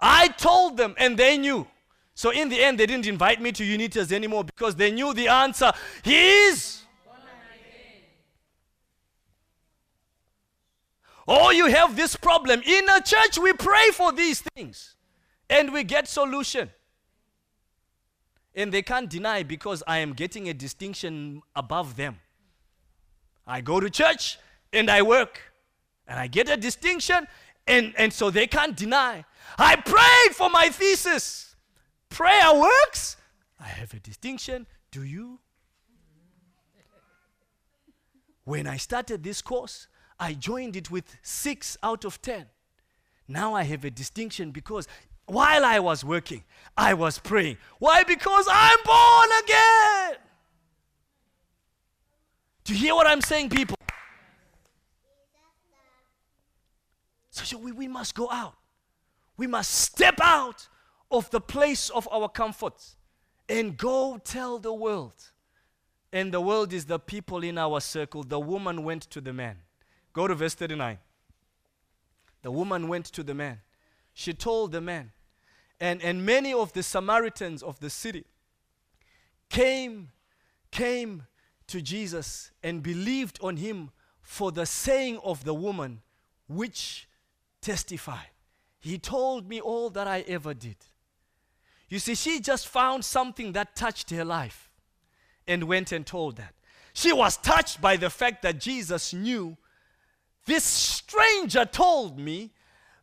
I 0.00 0.28
told 0.28 0.76
them 0.76 0.94
and 0.96 1.16
they 1.16 1.38
knew. 1.38 1.66
So 2.14 2.30
in 2.30 2.48
the 2.48 2.62
end, 2.62 2.78
they 2.78 2.86
didn't 2.86 3.06
invite 3.06 3.40
me 3.40 3.52
to 3.52 3.64
Unitas 3.64 4.12
anymore 4.12 4.44
because 4.44 4.76
they 4.76 4.90
knew 4.90 5.12
the 5.12 5.28
answer. 5.28 5.72
He 6.02 6.46
is. 6.46 6.82
Oh, 11.26 11.50
you 11.50 11.66
have 11.66 11.96
this 11.96 12.16
problem. 12.16 12.62
In 12.64 12.88
a 12.88 13.00
church, 13.00 13.38
we 13.38 13.52
pray 13.52 13.90
for 13.92 14.12
these 14.12 14.40
things 14.40 14.96
and 15.48 15.72
we 15.72 15.84
get 15.84 16.08
solution. 16.08 16.70
And 18.54 18.72
they 18.72 18.82
can't 18.82 19.08
deny 19.08 19.42
because 19.42 19.82
I 19.86 19.98
am 19.98 20.12
getting 20.12 20.48
a 20.48 20.54
distinction 20.54 21.42
above 21.56 21.96
them. 21.96 22.18
I 23.46 23.60
go 23.60 23.80
to 23.80 23.88
church 23.88 24.38
and 24.72 24.90
I 24.90 25.02
work 25.02 25.40
and 26.06 26.18
I 26.18 26.26
get 26.26 26.48
a 26.48 26.56
distinction, 26.56 27.26
and, 27.66 27.94
and 27.96 28.12
so 28.12 28.28
they 28.30 28.46
can't 28.46 28.76
deny. 28.76 29.24
I 29.56 29.76
prayed 29.76 30.36
for 30.36 30.50
my 30.50 30.68
thesis. 30.68 31.54
Prayer 32.08 32.52
works. 32.54 33.16
I 33.60 33.68
have 33.68 33.94
a 33.94 34.00
distinction. 34.00 34.66
Do 34.90 35.04
you? 35.04 35.38
When 38.44 38.66
I 38.66 38.76
started 38.76 39.22
this 39.22 39.40
course, 39.40 39.86
I 40.18 40.34
joined 40.34 40.76
it 40.76 40.90
with 40.90 41.16
six 41.22 41.76
out 41.82 42.04
of 42.04 42.20
ten. 42.20 42.46
Now 43.28 43.54
I 43.54 43.62
have 43.62 43.84
a 43.84 43.90
distinction 43.90 44.50
because 44.50 44.88
while 45.26 45.64
I 45.64 45.78
was 45.78 46.04
working, 46.04 46.44
I 46.76 46.94
was 46.94 47.18
praying. 47.18 47.58
Why? 47.78 48.04
Because 48.04 48.46
I'm 48.50 48.78
born 48.84 49.28
again. 49.44 50.16
Do 52.64 52.74
you 52.74 52.78
hear 52.78 52.94
what 52.94 53.06
I'm 53.06 53.20
saying, 53.20 53.50
people? 53.50 53.76
So 57.30 57.58
we, 57.58 57.72
we 57.72 57.88
must 57.88 58.14
go 58.14 58.30
out. 58.30 58.54
We 59.36 59.46
must 59.46 59.70
step 59.70 60.18
out 60.22 60.68
of 61.10 61.28
the 61.30 61.40
place 61.40 61.90
of 61.90 62.08
our 62.12 62.28
comfort 62.28 62.82
and 63.48 63.76
go 63.76 64.18
tell 64.22 64.58
the 64.58 64.72
world. 64.72 65.14
And 66.12 66.32
the 66.32 66.40
world 66.40 66.72
is 66.72 66.84
the 66.84 66.98
people 66.98 67.42
in 67.42 67.58
our 67.58 67.80
circle. 67.80 68.22
The 68.22 68.38
woman 68.38 68.84
went 68.84 69.02
to 69.10 69.20
the 69.20 69.32
man. 69.32 69.56
Go 70.12 70.26
to 70.26 70.34
verse 70.34 70.54
39. 70.54 70.98
The 72.42 72.50
woman 72.50 72.88
went 72.88 73.06
to 73.06 73.22
the 73.22 73.34
man. 73.34 73.60
She 74.14 74.32
told 74.32 74.72
the 74.72 74.80
man. 74.80 75.12
And, 75.80 76.02
and 76.02 76.24
many 76.24 76.52
of 76.52 76.72
the 76.72 76.82
Samaritans 76.82 77.62
of 77.62 77.80
the 77.80 77.90
city 77.90 78.24
came 79.50 80.10
came 80.70 81.24
to 81.66 81.82
Jesus 81.82 82.50
and 82.62 82.82
believed 82.82 83.38
on 83.42 83.58
him 83.58 83.90
for 84.22 84.50
the 84.50 84.64
saying 84.64 85.18
of 85.22 85.44
the 85.44 85.54
woman 85.54 86.00
which 86.48 87.08
testified. 87.60 88.30
He 88.80 88.98
told 88.98 89.48
me 89.48 89.60
all 89.60 89.90
that 89.90 90.06
I 90.06 90.20
ever 90.20 90.54
did. 90.54 90.76
You 91.88 91.98
see, 91.98 92.14
she 92.14 92.40
just 92.40 92.68
found 92.68 93.04
something 93.04 93.52
that 93.52 93.76
touched 93.76 94.10
her 94.10 94.24
life 94.24 94.70
and 95.46 95.64
went 95.64 95.92
and 95.92 96.06
told 96.06 96.36
that. 96.36 96.54
She 96.94 97.12
was 97.12 97.36
touched 97.36 97.80
by 97.80 97.96
the 97.96 98.10
fact 98.10 98.42
that 98.42 98.58
Jesus 98.58 99.12
knew 99.12 99.56
this 100.46 100.64
stranger 100.64 101.64
told 101.64 102.18
me 102.18 102.50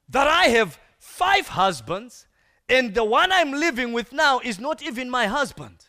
that 0.10 0.28
I 0.28 0.46
have 0.46 0.80
five 1.20 1.50
husbands 1.50 2.28
and 2.70 2.94
the 2.94 3.04
one 3.04 3.32
I'm 3.32 3.52
living 3.52 3.92
with 3.92 4.14
now 4.14 4.40
is 4.40 4.58
not 4.58 4.82
even 4.82 5.10
my 5.10 5.26
husband. 5.28 5.86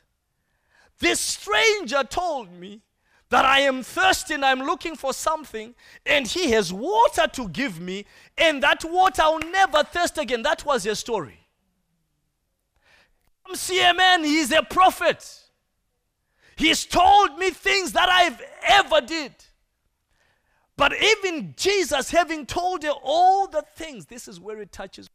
This 0.99 1.21
stranger 1.21 2.03
told 2.03 2.53
me 2.53 2.83
that 3.29 3.45
I 3.45 3.61
am 3.61 3.85
thirsty 3.85 4.35
and 4.35 4.45
I'm 4.45 4.61
looking 4.61 4.97
for 4.97 5.13
something, 5.13 5.75
and 6.05 6.27
he 6.27 6.51
has 6.51 6.73
water 6.73 7.29
to 7.29 7.49
give 7.49 7.81
me, 7.81 8.07
and 8.37 8.61
that 8.63 8.85
water 8.85 9.23
I'll 9.23 9.39
never 9.39 9.85
thirst 9.85 10.19
again. 10.19 10.43
That 10.43 10.65
was 10.65 10.83
his 10.83 10.99
story. 10.99 11.39
Come 13.47 13.55
see 13.55 13.81
a 13.83 13.95
man, 13.95 14.25
he's 14.25 14.51
a 14.51 14.63
prophet. 14.63 15.23
He's 16.57 16.85
told 16.85 17.39
me 17.39 17.51
things 17.51 17.93
that 17.93 18.09
I've 18.09 18.43
ever 18.67 19.01
did. 19.01 19.33
But 20.81 20.95
even 20.95 21.55
Jesus 21.59 22.11
having 22.11 22.47
told 22.47 22.85
her 22.85 22.95
all 23.03 23.47
the 23.47 23.63
things, 23.77 24.07
this 24.07 24.27
is 24.27 24.41
where 24.41 24.63
it 24.63 24.73
touches. 24.73 25.10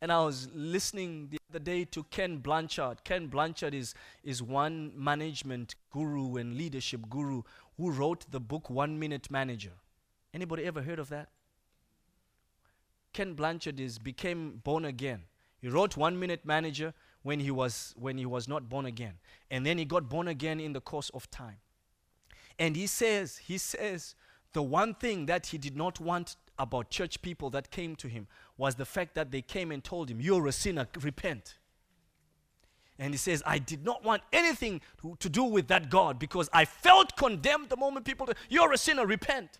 And 0.00 0.12
I 0.12 0.24
was 0.24 0.48
listening 0.54 1.28
the 1.30 1.38
other 1.50 1.58
day 1.58 1.84
to 1.86 2.04
Ken 2.04 2.38
Blanchard. 2.38 3.02
Ken 3.04 3.26
Blanchard 3.26 3.74
is, 3.74 3.94
is 4.22 4.42
one 4.42 4.92
management 4.94 5.74
guru 5.90 6.36
and 6.36 6.56
leadership 6.56 7.08
guru 7.10 7.42
who 7.76 7.90
wrote 7.90 8.30
the 8.30 8.38
book 8.38 8.70
One 8.70 8.98
Minute 8.98 9.30
Manager. 9.30 9.72
Anybody 10.32 10.64
ever 10.64 10.82
heard 10.82 10.98
of 10.98 11.08
that? 11.08 11.30
Ken 13.12 13.34
Blanchard 13.34 13.80
is 13.80 13.98
became 13.98 14.60
born 14.62 14.84
again. 14.84 15.22
He 15.60 15.68
wrote 15.68 15.96
One 15.96 16.18
Minute 16.18 16.44
Manager 16.44 16.94
when 17.22 17.40
he 17.40 17.50
was 17.50 17.94
when 17.98 18.18
he 18.18 18.26
was 18.26 18.46
not 18.46 18.68
born 18.68 18.86
again. 18.86 19.14
And 19.50 19.66
then 19.66 19.78
he 19.78 19.84
got 19.84 20.08
born 20.08 20.28
again 20.28 20.60
in 20.60 20.72
the 20.72 20.80
course 20.80 21.10
of 21.10 21.28
time. 21.30 21.56
And 22.58 22.76
he 22.76 22.86
says, 22.86 23.38
he 23.38 23.58
says, 23.58 24.14
the 24.52 24.62
one 24.62 24.94
thing 24.94 25.26
that 25.26 25.46
he 25.46 25.58
did 25.58 25.76
not 25.76 26.00
want 26.00 26.36
about 26.58 26.90
church 26.90 27.22
people 27.22 27.50
that 27.50 27.70
came 27.70 27.96
to 27.96 28.08
him 28.08 28.26
was 28.56 28.74
the 28.74 28.84
fact 28.84 29.14
that 29.14 29.30
they 29.30 29.42
came 29.42 29.70
and 29.70 29.82
told 29.82 30.10
him, 30.10 30.20
You're 30.20 30.46
a 30.46 30.52
sinner, 30.52 30.86
repent. 31.00 31.56
And 32.98 33.14
he 33.14 33.18
says, 33.18 33.42
I 33.46 33.58
did 33.58 33.84
not 33.84 34.04
want 34.04 34.22
anything 34.32 34.80
to, 35.02 35.16
to 35.20 35.28
do 35.28 35.44
with 35.44 35.68
that 35.68 35.88
God 35.88 36.18
because 36.18 36.50
I 36.52 36.64
felt 36.64 37.16
condemned 37.16 37.68
the 37.68 37.76
moment 37.76 38.04
people, 38.04 38.26
said, 38.26 38.36
You're 38.48 38.72
a 38.72 38.78
sinner, 38.78 39.06
repent. 39.06 39.58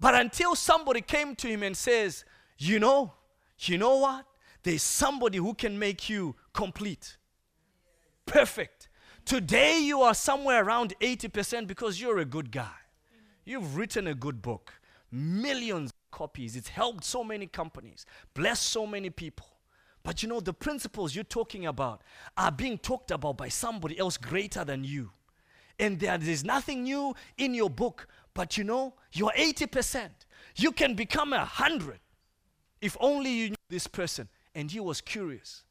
But 0.00 0.14
until 0.14 0.54
somebody 0.54 1.00
came 1.00 1.34
to 1.36 1.48
him 1.48 1.62
and 1.62 1.76
says, 1.76 2.24
You 2.58 2.80
know, 2.80 3.14
you 3.60 3.78
know 3.78 3.96
what? 3.96 4.26
There's 4.62 4.82
somebody 4.82 5.38
who 5.38 5.54
can 5.54 5.78
make 5.78 6.08
you 6.08 6.34
complete, 6.52 7.16
perfect. 8.26 8.88
Today 9.24 9.78
you 9.78 10.02
are 10.02 10.14
somewhere 10.14 10.64
around 10.64 10.94
80% 11.00 11.66
because 11.66 12.00
you're 12.00 12.18
a 12.18 12.24
good 12.24 12.50
guy. 12.50 12.74
You've 13.44 13.76
written 13.76 14.08
a 14.08 14.14
good 14.14 14.42
book, 14.42 14.72
millions 15.10 15.92
copies. 16.16 16.56
It's 16.56 16.68
helped 16.68 17.04
so 17.04 17.22
many 17.22 17.46
companies, 17.46 18.06
blessed 18.32 18.62
so 18.62 18.86
many 18.86 19.10
people. 19.10 19.46
But 20.02 20.22
you 20.22 20.30
know, 20.30 20.40
the 20.40 20.54
principles 20.54 21.14
you're 21.14 21.24
talking 21.24 21.66
about 21.66 22.00
are 22.38 22.50
being 22.50 22.78
talked 22.78 23.10
about 23.10 23.36
by 23.36 23.50
somebody 23.50 23.98
else 23.98 24.16
greater 24.16 24.64
than 24.64 24.82
you. 24.82 25.10
And 25.78 26.00
there 26.00 26.18
is 26.22 26.42
nothing 26.42 26.84
new 26.84 27.14
in 27.36 27.52
your 27.52 27.68
book, 27.68 28.08
but 28.32 28.56
you 28.56 28.64
know, 28.64 28.94
you're 29.12 29.32
80%. 29.36 30.08
You 30.56 30.72
can 30.72 30.94
become 30.94 31.34
a 31.34 31.38
100 31.38 31.98
if 32.80 32.96
only 32.98 33.30
you 33.30 33.48
knew 33.50 33.56
this 33.68 33.86
person. 33.86 34.28
And 34.54 34.70
he 34.70 34.80
was 34.80 35.02
curious. 35.02 35.64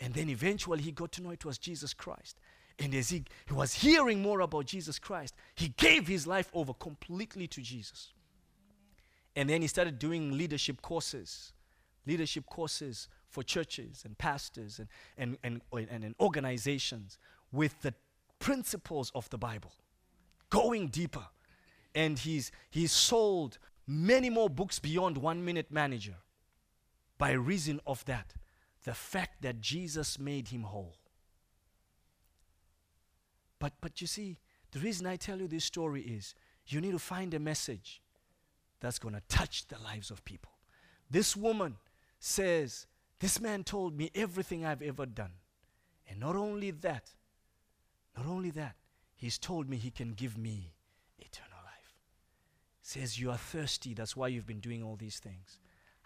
And 0.00 0.12
then 0.12 0.28
eventually 0.28 0.82
he 0.82 0.90
got 0.90 1.12
to 1.12 1.22
know 1.22 1.30
it 1.30 1.44
was 1.44 1.56
Jesus 1.56 1.94
Christ. 1.94 2.40
And 2.80 2.92
as 2.96 3.10
he, 3.10 3.22
he 3.46 3.54
was 3.54 3.74
hearing 3.74 4.22
more 4.22 4.40
about 4.40 4.66
Jesus 4.66 4.98
Christ, 4.98 5.34
he 5.54 5.68
gave 5.76 6.08
his 6.08 6.26
life 6.26 6.50
over 6.52 6.74
completely 6.74 7.46
to 7.46 7.60
Jesus. 7.60 8.12
And 9.36 9.48
then 9.48 9.62
he 9.62 9.68
started 9.68 9.98
doing 9.98 10.36
leadership 10.36 10.82
courses, 10.82 11.52
leadership 12.06 12.46
courses 12.46 13.08
for 13.28 13.42
churches 13.42 14.02
and 14.04 14.16
pastors 14.18 14.78
and, 14.78 14.88
and, 15.16 15.36
and, 15.44 15.88
and, 15.90 16.04
and 16.04 16.14
organizations 16.20 17.18
with 17.52 17.80
the 17.82 17.94
principles 18.38 19.12
of 19.14 19.28
the 19.30 19.38
Bible, 19.38 19.72
going 20.50 20.88
deeper. 20.88 21.26
And 21.94 22.18
he's, 22.18 22.50
he's 22.70 22.92
sold 22.92 23.58
many 23.86 24.30
more 24.30 24.50
books 24.50 24.78
beyond 24.78 25.18
One 25.18 25.44
Minute 25.44 25.70
Manager 25.70 26.16
by 27.16 27.32
reason 27.32 27.80
of 27.86 28.04
that. 28.06 28.34
The 28.84 28.94
fact 28.94 29.42
that 29.42 29.60
Jesus 29.60 30.18
made 30.18 30.48
him 30.48 30.62
whole. 30.62 30.96
But, 33.58 33.72
but 33.80 34.00
you 34.00 34.06
see, 34.06 34.38
the 34.70 34.78
reason 34.78 35.06
I 35.06 35.16
tell 35.16 35.40
you 35.40 35.48
this 35.48 35.64
story 35.64 36.02
is 36.02 36.34
you 36.66 36.80
need 36.80 36.92
to 36.92 36.98
find 36.98 37.34
a 37.34 37.38
message 37.38 38.00
that's 38.80 38.98
going 38.98 39.14
to 39.14 39.22
touch 39.28 39.66
the 39.68 39.78
lives 39.78 40.10
of 40.10 40.24
people. 40.24 40.52
This 41.10 41.36
woman 41.36 41.76
says, 42.18 42.86
This 43.20 43.40
man 43.40 43.64
told 43.64 43.96
me 43.96 44.10
everything 44.14 44.64
I've 44.64 44.82
ever 44.82 45.06
done. 45.06 45.32
And 46.08 46.20
not 46.20 46.36
only 46.36 46.70
that, 46.70 47.10
not 48.16 48.26
only 48.26 48.50
that, 48.50 48.76
he's 49.14 49.38
told 49.38 49.68
me 49.68 49.76
he 49.76 49.90
can 49.90 50.12
give 50.14 50.38
me 50.38 50.72
eternal 51.18 51.58
life. 51.64 51.98
Says, 52.82 53.20
You 53.20 53.30
are 53.30 53.36
thirsty, 53.36 53.94
that's 53.94 54.16
why 54.16 54.28
you've 54.28 54.46
been 54.46 54.60
doing 54.60 54.82
all 54.82 54.96
these 54.96 55.18
things. 55.18 55.58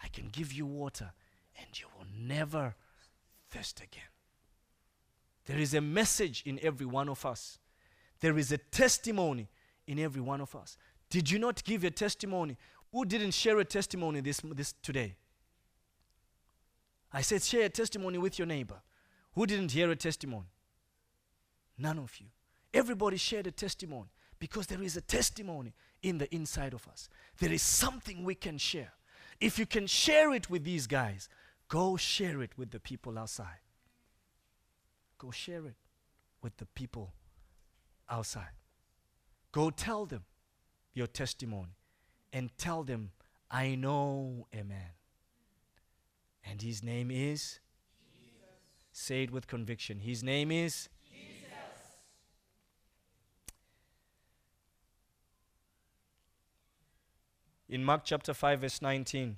I 0.03 0.09
can 0.09 0.29
give 0.31 0.53
you 0.53 0.66
water, 0.66 1.12
and 1.59 1.79
you 1.79 1.87
will 1.97 2.07
never 2.18 2.75
thirst 3.51 3.81
again. 3.81 4.03
There 5.47 5.59
is 5.59 5.75
a 5.75 5.81
message 5.81 6.43
in 6.45 6.59
every 6.62 6.87
one 6.87 7.09
of 7.09 7.27
us. 7.27 7.59
There 8.20 8.39
is 8.39 8.53
a 8.53 8.59
testimony 8.59 9.49
in 9.87 9.99
every 9.99 10.20
one 10.20 10.41
of 10.41 10.55
us. 10.55 10.77
Did 11.12 11.30
you 11.30 11.38
not 11.38 11.62
give 11.62 11.84
a 11.84 11.90
testimony? 11.90 12.56
Who 12.90 13.04
didn't 13.04 13.32
share 13.32 13.58
a 13.58 13.66
testimony 13.66 14.22
this, 14.22 14.40
this 14.42 14.72
today? 14.82 15.14
I 17.12 17.20
said, 17.20 17.42
share 17.42 17.66
a 17.66 17.68
testimony 17.68 18.16
with 18.16 18.38
your 18.38 18.46
neighbor. 18.46 18.80
Who 19.34 19.44
didn't 19.44 19.72
hear 19.72 19.90
a 19.90 19.96
testimony? 19.96 20.46
None 21.76 21.98
of 21.98 22.16
you. 22.18 22.28
Everybody 22.72 23.18
shared 23.18 23.46
a 23.46 23.50
testimony 23.50 24.08
because 24.38 24.68
there 24.68 24.82
is 24.82 24.96
a 24.96 25.02
testimony 25.02 25.74
in 26.02 26.16
the 26.16 26.34
inside 26.34 26.72
of 26.72 26.88
us. 26.88 27.10
There 27.38 27.52
is 27.52 27.60
something 27.60 28.24
we 28.24 28.34
can 28.34 28.56
share. 28.56 28.94
If 29.38 29.58
you 29.58 29.66
can 29.66 29.86
share 29.86 30.32
it 30.32 30.48
with 30.48 30.64
these 30.64 30.86
guys, 30.86 31.28
go 31.68 31.98
share 31.98 32.40
it 32.40 32.56
with 32.56 32.70
the 32.70 32.80
people 32.80 33.18
outside. 33.18 33.60
Go 35.18 35.30
share 35.30 35.66
it 35.66 35.76
with 36.40 36.56
the 36.56 36.64
people 36.64 37.12
outside. 38.08 38.56
Go 39.52 39.68
tell 39.68 40.06
them 40.06 40.24
your 40.95 41.07
testimony 41.07 41.76
and 42.32 42.51
tell 42.59 42.82
them, 42.82 43.11
I 43.51 43.74
know 43.74 44.47
a 44.53 44.64
man. 44.64 44.93
And 46.45 46.61
his 46.61 46.82
name 46.82 47.11
is? 47.11 47.61
Jesus. 48.18 48.49
Say 48.93 49.22
it 49.24 49.30
with 49.30 49.47
conviction. 49.47 50.01
His 50.01 50.22
name 50.22 50.51
is? 50.51 50.88
Jesus. 51.09 51.49
In 57.68 57.84
Mark 57.84 58.03
chapter 58.05 58.34
5, 58.34 58.61
verse 58.61 58.82
19, 58.82 59.36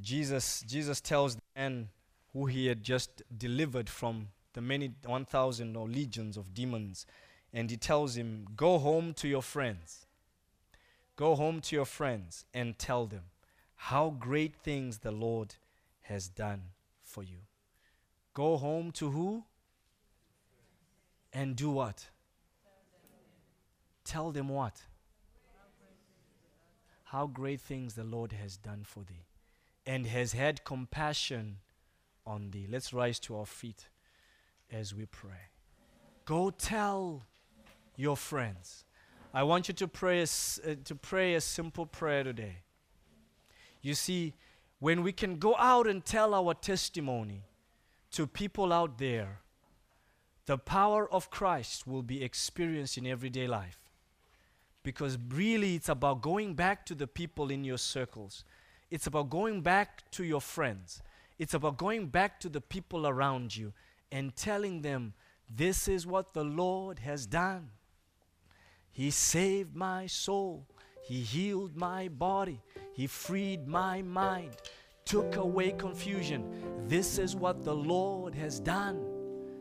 Jesus, 0.00 0.62
Jesus 0.66 1.00
tells 1.00 1.36
the 1.36 1.42
man 1.54 1.88
who 2.32 2.46
he 2.46 2.66
had 2.66 2.82
just 2.82 3.22
delivered 3.36 3.88
from 3.88 4.28
the 4.52 4.60
many 4.60 4.92
1,000 5.04 5.76
or 5.76 5.88
legions 5.88 6.36
of 6.36 6.52
demons 6.52 7.06
and 7.56 7.70
he 7.70 7.78
tells 7.78 8.18
him, 8.18 8.46
Go 8.54 8.78
home 8.78 9.14
to 9.14 9.26
your 9.26 9.42
friends. 9.42 10.04
Go 11.16 11.34
home 11.34 11.62
to 11.62 11.74
your 11.74 11.86
friends 11.86 12.44
and 12.52 12.78
tell 12.78 13.06
them 13.06 13.22
how 13.76 14.10
great 14.10 14.54
things 14.54 14.98
the 14.98 15.10
Lord 15.10 15.54
has 16.02 16.28
done 16.28 16.64
for 17.02 17.22
you. 17.22 17.38
Go 18.34 18.58
home 18.58 18.92
to 18.92 19.10
who? 19.10 19.44
And 21.32 21.56
do 21.56 21.70
what? 21.70 22.04
Tell 24.04 24.32
them 24.32 24.50
what? 24.50 24.82
How 27.04 27.26
great 27.26 27.62
things 27.62 27.94
the 27.94 28.04
Lord 28.04 28.32
has 28.32 28.58
done 28.58 28.82
for 28.84 29.00
thee 29.00 29.24
and 29.86 30.06
has 30.06 30.34
had 30.34 30.64
compassion 30.64 31.56
on 32.26 32.50
thee. 32.50 32.66
Let's 32.68 32.92
rise 32.92 33.18
to 33.20 33.38
our 33.38 33.46
feet 33.46 33.88
as 34.70 34.94
we 34.94 35.06
pray. 35.06 35.48
Go 36.26 36.50
tell 36.50 37.22
your 37.96 38.16
friends. 38.16 38.84
I 39.32 39.42
want 39.42 39.68
you 39.68 39.74
to 39.74 39.88
pray 39.88 40.20
a, 40.20 40.22
uh, 40.22 40.74
to 40.84 40.94
pray 40.94 41.34
a 41.34 41.40
simple 41.40 41.86
prayer 41.86 42.24
today. 42.24 42.58
You 43.82 43.94
see, 43.94 44.34
when 44.78 45.02
we 45.02 45.12
can 45.12 45.38
go 45.38 45.56
out 45.56 45.86
and 45.86 46.04
tell 46.04 46.34
our 46.34 46.54
testimony 46.54 47.42
to 48.12 48.26
people 48.26 48.72
out 48.72 48.98
there, 48.98 49.40
the 50.46 50.58
power 50.58 51.12
of 51.12 51.30
Christ 51.30 51.86
will 51.86 52.02
be 52.02 52.22
experienced 52.22 52.96
in 52.96 53.06
everyday 53.06 53.46
life. 53.46 53.78
Because 54.82 55.18
really, 55.28 55.74
it's 55.74 55.88
about 55.88 56.22
going 56.22 56.54
back 56.54 56.86
to 56.86 56.94
the 56.94 57.06
people 57.06 57.50
in 57.50 57.64
your 57.64 57.78
circles. 57.78 58.44
It's 58.90 59.06
about 59.06 59.30
going 59.30 59.60
back 59.62 60.08
to 60.12 60.24
your 60.24 60.40
friends. 60.40 61.02
It's 61.38 61.54
about 61.54 61.76
going 61.76 62.06
back 62.06 62.38
to 62.40 62.48
the 62.48 62.60
people 62.60 63.06
around 63.06 63.56
you 63.56 63.72
and 64.12 64.34
telling 64.36 64.82
them, 64.82 65.14
This 65.50 65.88
is 65.88 66.06
what 66.06 66.32
the 66.32 66.44
Lord 66.44 67.00
has 67.00 67.26
done. 67.26 67.70
He 68.96 69.10
saved 69.10 69.76
my 69.76 70.06
soul. 70.06 70.66
He 71.04 71.20
healed 71.20 71.76
my 71.76 72.08
body. 72.08 72.62
He 72.94 73.06
freed 73.06 73.68
my 73.68 74.00
mind. 74.00 74.56
Took 75.04 75.36
away 75.36 75.72
confusion. 75.72 76.50
This 76.88 77.18
is 77.18 77.36
what 77.36 77.62
the 77.62 77.74
Lord 77.74 78.34
has 78.34 78.58
done. 78.58 79.04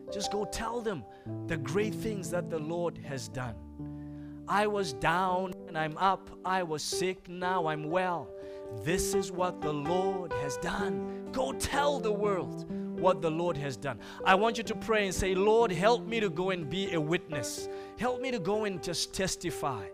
Just 0.10 0.32
go 0.32 0.46
tell 0.46 0.80
them 0.80 1.04
the 1.48 1.58
great 1.58 1.94
things 1.94 2.32
that 2.32 2.50
the 2.50 2.60
Lord 2.60 2.98
has 3.00 3.28
done. 3.28 3.56
I 4.48 4.68
was 4.68 4.94
down 4.94 5.54
and 5.68 5.78
I'm 5.78 5.98
up. 5.98 6.30
I 6.46 6.64
was 6.64 6.82
sick, 6.82 7.28
now 7.28 7.68
I'm 7.68 7.90
well. 7.90 8.30
This 8.86 9.14
is 9.14 9.34
what 9.34 9.60
the 9.60 9.74
Lord 9.74 10.32
has 10.32 10.56
done. 10.60 11.28
Go 11.34 11.52
tell 11.52 12.00
the 12.00 12.14
world 12.14 12.72
what 13.00 13.22
the 13.22 13.32
Lord 13.32 13.58
has 13.58 13.78
done. 13.78 14.00
I 14.26 14.36
want 14.36 14.58
you 14.58 14.64
to 14.66 14.76
pray 14.76 15.06
and 15.06 15.14
say, 15.14 15.36
Lord, 15.36 15.72
help 15.72 16.06
me 16.06 16.20
to 16.20 16.30
go 16.30 16.52
and 16.52 16.70
be 16.70 16.94
a 16.94 17.02
witness. 17.02 17.68
Help 17.98 18.22
me 18.22 18.32
to 18.32 18.40
go 18.40 18.66
and 18.66 18.82
just 18.82 19.14
testify. 19.14 19.86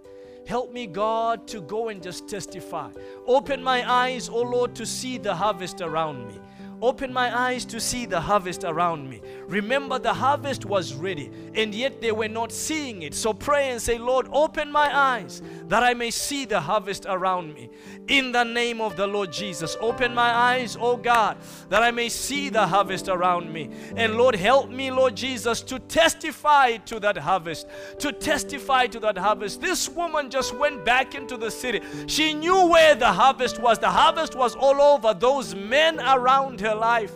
Help 0.47 0.74
me, 0.74 0.88
God, 0.88 1.47
to 1.47 1.62
go 1.62 1.89
and 1.89 2.02
just 2.02 2.28
testify. 2.28 2.89
Open 3.28 3.64
my 3.64 3.89
eyes, 3.89 4.28
O 4.28 4.41
Lord, 4.41 4.76
to 4.76 4.86
see 4.86 5.18
the 5.18 5.36
harvest 5.36 5.82
around 5.82 6.28
me. 6.28 6.39
Open 6.82 7.14
my 7.14 7.38
eyes 7.38 7.64
to 7.66 7.80
see 7.80 8.08
the 8.08 8.20
harvest 8.20 8.64
around 8.64 9.08
me. 9.08 9.22
Remember, 9.46 10.00
the 10.00 10.14
harvest 10.14 10.66
was 10.66 10.96
ready, 10.96 11.30
and 11.54 11.76
yet 11.76 12.02
they 12.02 12.12
were 12.12 12.28
not 12.28 12.52
seeing 12.52 13.04
it. 13.04 13.14
So 13.14 13.34
pray 13.34 13.70
and 13.70 13.80
say, 13.80 14.00
Lord, 14.00 14.28
open 14.32 14.72
my 14.72 14.96
eyes 14.96 15.44
that 15.68 15.84
I 15.84 15.94
may 15.94 16.10
see 16.10 16.46
the 16.46 16.60
harvest 16.60 17.06
around 17.08 17.54
me. 17.54 17.70
In 18.08 18.32
the 18.32 18.44
name 18.44 18.82
of 18.82 18.96
the 18.96 19.06
Lord 19.06 19.32
Jesus, 19.32 19.78
open 19.80 20.16
my 20.16 20.34
eyes, 20.34 20.76
oh 20.80 20.98
God, 20.98 21.38
that 21.70 21.84
I 21.84 21.92
may 21.92 22.10
see 22.10 22.50
the 22.50 22.66
harvest 22.66 23.08
around 23.08 23.54
me. 23.54 23.70
And 23.96 24.18
Lord, 24.18 24.36
help 24.36 24.70
me, 24.70 24.90
Lord 24.90 25.16
Jesus, 25.16 25.62
to 25.62 25.78
testify 25.78 26.78
to 26.78 27.00
that 27.00 27.18
harvest. 27.18 27.68
To 28.00 28.12
testify 28.12 28.88
to 28.88 29.00
that 29.02 29.18
harvest. 29.18 29.62
This 29.62 29.88
woman 29.88 30.32
just 30.32 30.56
went 30.56 30.84
back 30.84 31.14
into 31.14 31.38
the 31.38 31.52
city. 31.52 31.82
She 32.08 32.34
knew 32.34 32.66
where 32.68 32.96
the 32.96 33.12
harvest 33.12 33.60
was. 33.60 33.78
The 33.78 33.90
harvest 33.90 34.36
was 34.36 34.56
all 34.56 34.82
over 34.82 35.14
those 35.14 35.54
men 35.54 36.00
around 36.00 36.60
her 36.60 36.71
life. 36.76 37.14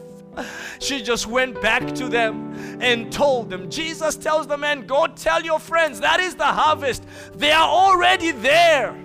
She 0.80 1.01
just 1.01 1.28
went 1.28 1.62
back 1.62 1.95
to 1.95 2.10
them 2.10 2.53
and 2.82 3.12
told 3.12 3.49
them. 3.49 3.70
Jesus 3.70 4.16
tells 4.16 4.47
the 4.47 4.58
man, 4.58 4.86
Go 4.86 5.08
tell 5.08 5.41
your 5.43 5.60
friends, 5.60 5.99
that 6.01 6.20
is 6.20 6.36
the 6.36 6.45
harvest. 6.45 7.03
They 7.36 7.51
are 7.51 7.68
already 7.68 8.32
there. 8.32 8.95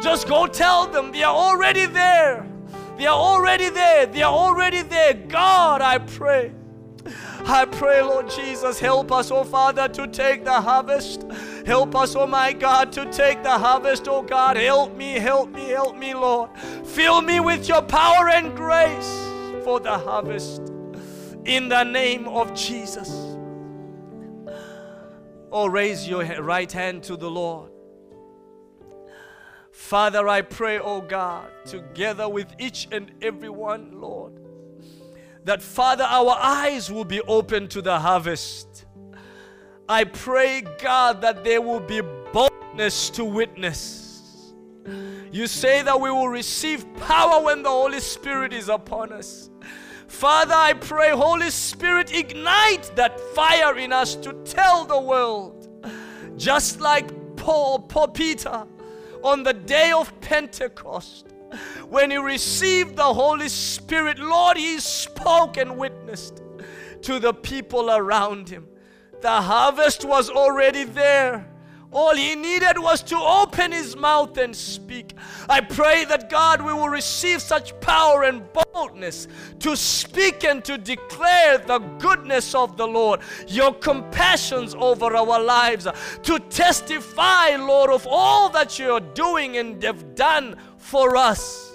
Just 0.00 0.28
go 0.28 0.46
tell 0.46 0.86
them, 0.86 1.12
they 1.12 1.22
are 1.22 1.34
already 1.34 1.86
there. 1.86 2.46
They 2.96 3.06
are 3.06 3.16
already 3.16 3.68
there. 3.70 4.06
They 4.06 4.22
are 4.22 4.32
already 4.32 4.82
there. 4.82 5.14
God, 5.14 5.80
I 5.80 5.98
pray. 5.98 6.52
I 7.46 7.66
pray, 7.66 8.00
Lord 8.00 8.30
Jesus, 8.30 8.78
help 8.78 9.12
us, 9.12 9.30
oh 9.30 9.44
Father, 9.44 9.88
to 9.88 10.06
take 10.06 10.44
the 10.44 10.60
harvest. 10.60 11.24
Help 11.66 11.94
us, 11.94 12.16
oh 12.16 12.26
my 12.26 12.54
God, 12.54 12.92
to 12.92 13.10
take 13.12 13.42
the 13.42 13.58
harvest, 13.58 14.08
oh 14.08 14.22
God. 14.22 14.56
Help 14.56 14.96
me, 14.96 15.14
help 15.14 15.50
me, 15.50 15.68
help 15.68 15.96
me, 15.96 16.14
Lord. 16.14 16.50
Fill 16.84 17.20
me 17.20 17.40
with 17.40 17.68
your 17.68 17.82
power 17.82 18.30
and 18.30 18.56
grace 18.56 19.33
for 19.64 19.80
the 19.80 19.96
harvest 19.96 20.60
in 21.44 21.68
the 21.68 21.82
name 21.82 22.28
of 22.28 22.54
Jesus. 22.54 23.10
Oh, 25.50 25.66
raise 25.66 26.06
your 26.08 26.24
right 26.42 26.70
hand 26.70 27.02
to 27.04 27.16
the 27.16 27.30
Lord. 27.30 27.70
Father, 29.72 30.28
I 30.28 30.42
pray, 30.42 30.78
oh 30.78 31.00
God, 31.00 31.48
together 31.64 32.28
with 32.28 32.54
each 32.58 32.88
and 32.92 33.10
every 33.22 33.48
one, 33.48 34.00
Lord, 34.00 34.38
that 35.44 35.62
Father, 35.62 36.04
our 36.04 36.36
eyes 36.40 36.90
will 36.92 37.04
be 37.04 37.20
open 37.22 37.68
to 37.68 37.82
the 37.82 37.98
harvest. 37.98 38.86
I 39.88 40.04
pray, 40.04 40.62
God, 40.78 41.20
that 41.22 41.44
there 41.44 41.60
will 41.60 41.80
be 41.80 42.00
boldness 42.32 43.10
to 43.10 43.24
witness. 43.24 44.54
You 45.32 45.46
say 45.46 45.82
that 45.82 46.00
we 46.00 46.10
will 46.10 46.28
receive 46.28 46.86
power 46.96 47.42
when 47.42 47.62
the 47.62 47.68
Holy 47.68 48.00
Spirit 48.00 48.52
is 48.52 48.68
upon 48.68 49.12
us. 49.12 49.50
Father, 50.06 50.54
I 50.54 50.74
pray, 50.74 51.10
Holy 51.10 51.50
Spirit, 51.50 52.14
ignite 52.14 52.94
that 52.94 53.18
fire 53.34 53.76
in 53.76 53.92
us 53.92 54.14
to 54.16 54.32
tell 54.44 54.84
the 54.84 55.00
world, 55.00 55.68
just 56.36 56.80
like 56.80 57.36
Paul, 57.36 57.80
Paul 57.80 58.08
Peter, 58.08 58.66
on 59.22 59.42
the 59.42 59.52
day 59.52 59.92
of 59.92 60.18
Pentecost, 60.20 61.26
when 61.88 62.10
he 62.10 62.16
received 62.16 62.96
the 62.96 63.14
Holy 63.14 63.48
Spirit, 63.48 64.18
Lord, 64.18 64.56
he 64.56 64.78
spoke 64.78 65.56
and 65.56 65.76
witnessed 65.78 66.42
to 67.02 67.18
the 67.18 67.32
people 67.32 67.90
around 67.90 68.48
him. 68.48 68.66
The 69.20 69.40
harvest 69.40 70.04
was 70.04 70.30
already 70.30 70.84
there. 70.84 71.53
All 71.94 72.16
he 72.16 72.34
needed 72.34 72.76
was 72.76 73.04
to 73.04 73.16
open 73.16 73.70
his 73.70 73.96
mouth 73.96 74.36
and 74.36 74.54
speak. 74.54 75.14
I 75.48 75.60
pray 75.60 76.04
that 76.06 76.28
God, 76.28 76.60
we 76.60 76.72
will 76.72 76.88
receive 76.88 77.40
such 77.40 77.78
power 77.78 78.24
and 78.24 78.42
boldness 78.52 79.28
to 79.60 79.76
speak 79.76 80.42
and 80.42 80.64
to 80.64 80.76
declare 80.76 81.58
the 81.58 81.78
goodness 82.00 82.52
of 82.52 82.76
the 82.76 82.86
Lord, 82.86 83.20
your 83.46 83.72
compassions 83.72 84.74
over 84.74 85.14
our 85.14 85.40
lives, 85.40 85.86
to 86.24 86.38
testify, 86.50 87.54
Lord, 87.54 87.90
of 87.90 88.08
all 88.10 88.48
that 88.48 88.76
you're 88.76 88.98
doing 88.98 89.56
and 89.58 89.80
have 89.84 90.16
done 90.16 90.56
for 90.76 91.16
us. 91.16 91.70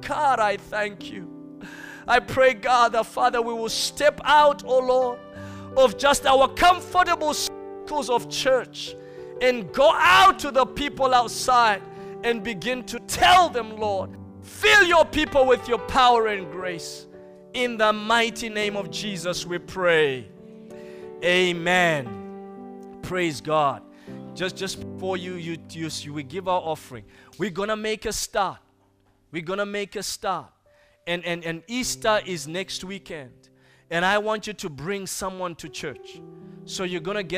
God, 0.00 0.38
I 0.38 0.58
thank 0.58 1.10
you. 1.10 1.60
I 2.06 2.20
pray, 2.20 2.54
God, 2.54 2.92
that 2.92 3.06
Father, 3.06 3.42
we 3.42 3.52
will 3.52 3.68
step 3.68 4.20
out, 4.22 4.62
oh 4.64 4.78
Lord, 4.78 5.18
of 5.76 5.98
just 5.98 6.24
our 6.24 6.46
comfortable 6.46 7.34
circles 7.34 8.08
of 8.08 8.30
church 8.30 8.94
and 9.40 9.72
go 9.72 9.92
out 9.94 10.38
to 10.40 10.50
the 10.50 10.66
people 10.66 11.14
outside 11.14 11.82
and 12.24 12.42
begin 12.42 12.84
to 12.84 12.98
tell 13.00 13.48
them, 13.48 13.76
Lord, 13.76 14.10
fill 14.42 14.84
your 14.84 15.04
people 15.04 15.46
with 15.46 15.68
your 15.68 15.78
power 15.78 16.26
and 16.28 16.50
grace. 16.50 17.06
In 17.54 17.76
the 17.76 17.92
mighty 17.92 18.48
name 18.48 18.76
of 18.76 18.90
Jesus, 18.90 19.46
we 19.46 19.58
pray. 19.58 20.28
Amen. 21.24 22.98
Praise 23.02 23.40
God. 23.40 23.82
Just, 24.34 24.56
just 24.56 24.80
before 24.80 25.16
you, 25.16 25.34
you, 25.34 25.56
you, 25.70 25.88
you 26.00 26.12
we 26.12 26.22
give 26.22 26.46
our 26.46 26.60
offering, 26.60 27.04
we're 27.38 27.50
gonna 27.50 27.76
make 27.76 28.04
a 28.04 28.12
start. 28.12 28.58
We're 29.32 29.42
gonna 29.42 29.66
make 29.66 29.96
a 29.96 30.02
start. 30.02 30.52
And, 31.06 31.24
and, 31.24 31.44
and 31.44 31.62
Easter 31.66 32.20
is 32.26 32.46
next 32.46 32.84
weekend. 32.84 33.32
And 33.90 34.04
I 34.04 34.18
want 34.18 34.46
you 34.46 34.52
to 34.52 34.68
bring 34.68 35.06
someone 35.06 35.54
to 35.56 35.68
church. 35.68 36.20
So 36.66 36.84
you're 36.84 37.00
gonna 37.00 37.22
get 37.22 37.26